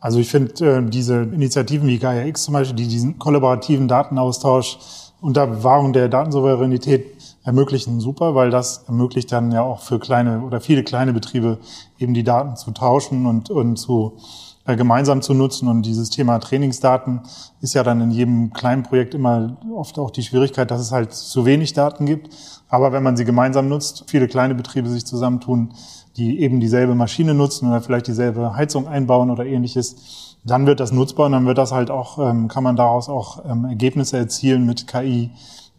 Also 0.00 0.18
ich 0.18 0.30
finde 0.30 0.78
äh, 0.78 0.82
diese 0.88 1.22
Initiativen 1.22 1.86
wie 1.86 1.98
Gaia 1.98 2.24
X 2.24 2.44
zum 2.44 2.54
Beispiel, 2.54 2.76
die 2.76 2.88
diesen 2.88 3.18
kollaborativen 3.18 3.86
Datenaustausch 3.86 4.78
unter 5.20 5.62
Wahrung 5.62 5.92
der 5.92 6.08
Datensouveränität 6.08 7.06
ermöglichen, 7.44 8.00
super, 8.00 8.34
weil 8.34 8.50
das 8.50 8.84
ermöglicht 8.86 9.30
dann 9.32 9.52
ja 9.52 9.62
auch 9.62 9.80
für 9.80 9.98
kleine 9.98 10.40
oder 10.42 10.60
viele 10.60 10.84
kleine 10.84 11.12
Betriebe 11.12 11.58
eben 11.98 12.14
die 12.14 12.24
Daten 12.24 12.56
zu 12.56 12.70
tauschen 12.70 13.26
und, 13.26 13.50
und 13.50 13.76
zu 13.76 14.16
gemeinsam 14.64 15.22
zu 15.22 15.34
nutzen. 15.34 15.68
Und 15.68 15.82
dieses 15.82 16.10
Thema 16.10 16.38
Trainingsdaten 16.38 17.20
ist 17.60 17.74
ja 17.74 17.82
dann 17.82 18.00
in 18.00 18.10
jedem 18.10 18.52
kleinen 18.52 18.82
Projekt 18.82 19.14
immer 19.14 19.56
oft 19.74 19.98
auch 19.98 20.10
die 20.10 20.22
Schwierigkeit, 20.22 20.70
dass 20.70 20.80
es 20.80 20.92
halt 20.92 21.12
zu 21.12 21.44
wenig 21.44 21.72
Daten 21.72 22.06
gibt. 22.06 22.30
Aber 22.68 22.92
wenn 22.92 23.02
man 23.02 23.16
sie 23.16 23.24
gemeinsam 23.24 23.68
nutzt, 23.68 24.04
viele 24.06 24.28
kleine 24.28 24.54
Betriebe 24.54 24.88
sich 24.88 25.04
zusammentun, 25.06 25.74
die 26.16 26.40
eben 26.40 26.60
dieselbe 26.60 26.94
Maschine 26.94 27.34
nutzen 27.34 27.68
oder 27.68 27.80
vielleicht 27.80 28.06
dieselbe 28.06 28.54
Heizung 28.54 28.86
einbauen 28.86 29.30
oder 29.30 29.46
ähnliches, 29.46 30.36
dann 30.44 30.66
wird 30.66 30.80
das 30.80 30.92
nutzbar 30.92 31.26
und 31.26 31.32
dann 31.32 31.46
wird 31.46 31.58
das 31.58 31.72
halt 31.72 31.90
auch, 31.90 32.18
ähm, 32.18 32.48
kann 32.48 32.64
man 32.64 32.76
daraus 32.76 33.08
auch 33.08 33.44
ähm, 33.44 33.64
Ergebnisse 33.64 34.16
erzielen 34.16 34.64
mit 34.66 34.86
KI, 34.86 35.30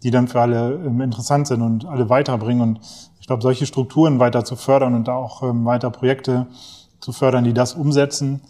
die 0.04 0.12
dann 0.12 0.28
für 0.28 0.42
alle 0.42 0.76
ähm, 0.86 1.02
interessant 1.02 1.48
sind 1.48 1.62
und 1.62 1.86
alle 1.86 2.10
weiterbringen. 2.10 2.62
Und 2.62 2.80
ich 3.20 3.28
glaube, 3.28 3.42
solche 3.42 3.66
Strukturen 3.66 4.20
weiter 4.20 4.44
zu 4.46 4.56
fördern 4.56 4.94
und 4.94 5.08
da 5.08 5.16
auch 5.16 5.42
weiter 5.42 5.90
Projekte 5.90 6.48
zu 7.00 7.12
fördern, 7.12 7.44
die 7.44 7.54
das 7.54 7.74
umsetzen, 7.74 8.42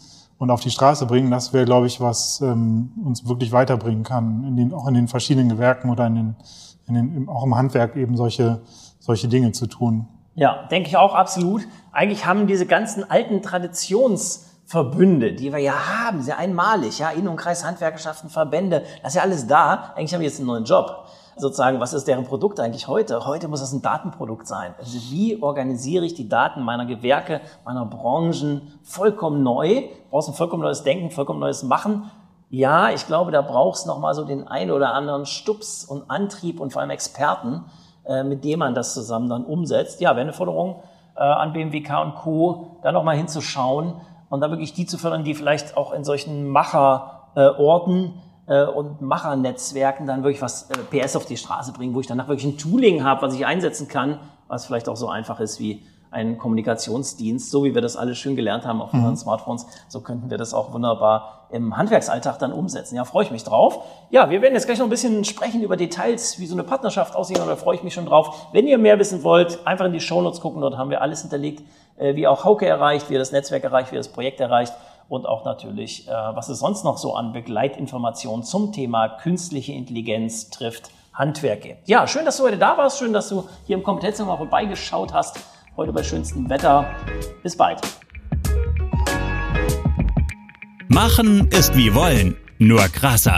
und 0.41 0.49
auf 0.49 0.61
die 0.61 0.71
Straße 0.71 1.05
bringen, 1.05 1.29
das 1.29 1.53
wäre, 1.53 1.65
glaube 1.65 1.85
ich, 1.85 2.01
was 2.01 2.41
ähm, 2.41 2.93
uns 3.05 3.27
wirklich 3.29 3.51
weiterbringen 3.51 4.03
kann, 4.03 4.43
in 4.43 4.55
den, 4.55 4.73
auch 4.73 4.87
in 4.87 4.95
den 4.95 5.07
verschiedenen 5.07 5.49
Gewerken 5.49 5.91
oder 5.91 6.07
in 6.07 6.15
den, 6.15 6.35
in 6.87 6.95
den, 6.95 7.29
auch 7.29 7.43
im 7.43 7.55
Handwerk 7.55 7.95
eben 7.95 8.17
solche, 8.17 8.59
solche 8.97 9.27
Dinge 9.27 9.51
zu 9.51 9.67
tun. 9.67 10.07
Ja, 10.33 10.65
denke 10.71 10.89
ich 10.89 10.97
auch 10.97 11.13
absolut. 11.13 11.61
Eigentlich 11.91 12.25
haben 12.25 12.47
diese 12.47 12.65
ganzen 12.65 13.07
alten 13.07 13.43
Traditionsverbünde, 13.43 15.33
die 15.33 15.53
wir 15.53 15.59
ja 15.59 15.75
haben, 15.75 16.23
sehr 16.23 16.39
einmalig, 16.39 16.97
ja, 16.97 17.11
In- 17.11 17.27
und 17.27 17.35
Kreis 17.35 17.63
Handwerkerschaften, 17.63 18.31
Verbände, 18.31 18.81
das 19.03 19.11
ist 19.11 19.17
ja 19.17 19.21
alles 19.21 19.45
da. 19.45 19.93
Eigentlich 19.95 20.11
haben 20.15 20.21
wir 20.21 20.27
jetzt 20.27 20.39
einen 20.39 20.47
neuen 20.47 20.65
Job 20.65 21.05
sozusagen, 21.41 21.79
was 21.79 21.93
ist 21.93 22.07
deren 22.07 22.23
Produkt 22.23 22.59
eigentlich 22.59 22.87
heute? 22.87 23.25
Heute 23.25 23.47
muss 23.47 23.59
das 23.59 23.73
ein 23.73 23.81
Datenprodukt 23.81 24.47
sein. 24.47 24.73
Also 24.79 24.97
wie 25.11 25.41
organisiere 25.41 26.05
ich 26.05 26.13
die 26.13 26.29
Daten 26.29 26.61
meiner 26.63 26.85
Gewerke, 26.85 27.41
meiner 27.65 27.85
Branchen 27.85 28.79
vollkommen 28.83 29.43
neu? 29.43 29.83
Brauchst 30.09 30.29
ein 30.29 30.35
vollkommen 30.35 30.63
neues 30.63 30.83
Denken, 30.83 31.11
vollkommen 31.11 31.39
neues 31.39 31.63
Machen. 31.63 32.09
Ja, 32.49 32.89
ich 32.91 33.07
glaube, 33.07 33.31
da 33.31 33.41
brauchst 33.41 33.87
noch 33.87 33.99
mal 33.99 34.13
so 34.13 34.25
den 34.25 34.47
einen 34.47 34.71
oder 34.71 34.93
anderen 34.93 35.25
Stups 35.25 35.85
und 35.85 36.09
Antrieb 36.09 36.59
und 36.59 36.73
vor 36.73 36.81
allem 36.81 36.91
Experten, 36.91 37.65
äh, 38.05 38.23
mit 38.23 38.43
dem 38.43 38.59
man 38.59 38.75
das 38.75 38.93
zusammen 38.93 39.29
dann 39.29 39.45
umsetzt. 39.45 40.01
Ja, 40.01 40.11
wäre 40.11 40.21
eine 40.21 40.33
Forderung 40.33 40.83
äh, 41.15 41.21
an 41.21 41.53
BMWK 41.53 42.01
und 42.01 42.15
Co., 42.15 42.79
da 42.83 42.91
noch 42.91 43.03
mal 43.03 43.15
hinzuschauen 43.15 43.93
und 44.29 44.41
da 44.41 44.49
wirklich 44.49 44.73
die 44.73 44.85
zu 44.85 44.97
fördern, 44.97 45.23
die 45.23 45.33
vielleicht 45.33 45.77
auch 45.77 45.93
in 45.93 46.03
solchen 46.03 46.47
Macherorten 46.49 48.05
äh, 48.05 48.30
und 48.59 49.01
Machernetzwerken 49.01 50.05
dann 50.05 50.23
wirklich 50.23 50.41
was 50.41 50.69
äh, 50.69 50.77
PS 50.99 51.15
auf 51.15 51.25
die 51.25 51.37
Straße 51.37 51.71
bringen, 51.73 51.93
wo 51.93 52.01
ich 52.01 52.07
danach 52.07 52.27
wirklich 52.27 52.53
ein 52.53 52.57
Tooling 52.57 53.03
habe, 53.03 53.21
was 53.21 53.33
ich 53.33 53.45
einsetzen 53.45 53.87
kann, 53.87 54.19
was 54.47 54.65
vielleicht 54.65 54.89
auch 54.89 54.97
so 54.97 55.07
einfach 55.07 55.39
ist 55.39 55.59
wie 55.59 55.83
ein 56.11 56.37
Kommunikationsdienst, 56.37 57.49
so 57.49 57.63
wie 57.63 57.73
wir 57.73 57.81
das 57.81 57.95
alle 57.95 58.15
schön 58.15 58.35
gelernt 58.35 58.65
haben 58.65 58.81
auf 58.81 58.93
unseren 58.93 59.11
mhm. 59.11 59.17
Smartphones, 59.17 59.65
so 59.87 60.01
könnten 60.01 60.29
wir 60.29 60.37
das 60.37 60.53
auch 60.53 60.73
wunderbar 60.73 61.47
im 61.51 61.77
Handwerksalltag 61.77 62.37
dann 62.39 62.51
umsetzen. 62.51 62.95
Ja, 62.95 63.05
freue 63.05 63.23
ich 63.23 63.31
mich 63.31 63.45
drauf. 63.45 63.85
Ja, 64.09 64.29
wir 64.29 64.41
werden 64.41 64.53
jetzt 64.53 64.65
gleich 64.65 64.79
noch 64.79 64.87
ein 64.87 64.89
bisschen 64.89 65.23
sprechen 65.23 65.61
über 65.63 65.77
Details, 65.77 66.37
wie 66.37 66.45
so 66.45 66.55
eine 66.55 66.63
Partnerschaft 66.63 67.15
aussieht, 67.15 67.39
und 67.39 67.47
da 67.47 67.55
freue 67.55 67.75
ich 67.75 67.83
mich 67.83 67.93
schon 67.93 68.05
drauf. 68.05 68.47
Wenn 68.51 68.67
ihr 68.67 68.77
mehr 68.77 68.99
wissen 68.99 69.23
wollt, 69.23 69.65
einfach 69.65 69.85
in 69.85 69.93
die 69.93 70.01
Shownotes 70.01 70.41
gucken, 70.41 70.61
dort 70.61 70.77
haben 70.77 70.89
wir 70.89 71.01
alles 71.01 71.21
hinterlegt, 71.21 71.63
äh, 71.97 72.15
wie 72.15 72.27
auch 72.27 72.43
Hauke 72.43 72.65
erreicht, 72.65 73.09
wie 73.09 73.15
er 73.15 73.19
das 73.19 73.31
Netzwerk 73.31 73.63
erreicht, 73.63 73.91
wie 73.91 73.95
er 73.95 73.99
das 73.99 74.09
Projekt 74.09 74.41
erreicht 74.41 74.73
und 75.09 75.25
auch 75.25 75.45
natürlich, 75.45 76.07
äh, 76.07 76.11
was 76.11 76.49
es 76.49 76.59
sonst 76.59 76.83
noch 76.83 76.97
so 76.97 77.15
an 77.15 77.33
Begleitinformationen 77.33 78.43
zum 78.43 78.71
Thema 78.71 79.09
künstliche 79.09 79.73
Intelligenz 79.73 80.49
trifft, 80.49 80.91
Handwerk 81.13 81.61
gibt. 81.61 81.87
Ja, 81.87 82.07
schön, 82.07 82.25
dass 82.25 82.37
du 82.37 82.43
heute 82.43 82.57
da 82.57 82.77
warst. 82.77 82.99
Schön, 82.99 83.13
dass 83.13 83.29
du 83.29 83.43
hier 83.65 83.77
im 83.77 83.83
Kompetenzzimmer 83.83 84.37
vorbeigeschaut 84.37 85.13
hast. 85.13 85.39
Heute 85.75 85.91
bei 85.93 86.03
schönstem 86.03 86.49
Wetter. 86.49 86.85
Bis 87.43 87.57
bald. 87.57 87.81
Machen 90.87 91.47
ist 91.51 91.75
wie 91.75 91.93
wollen 91.93 92.37
nur 92.59 92.81
krasser. 92.89 93.37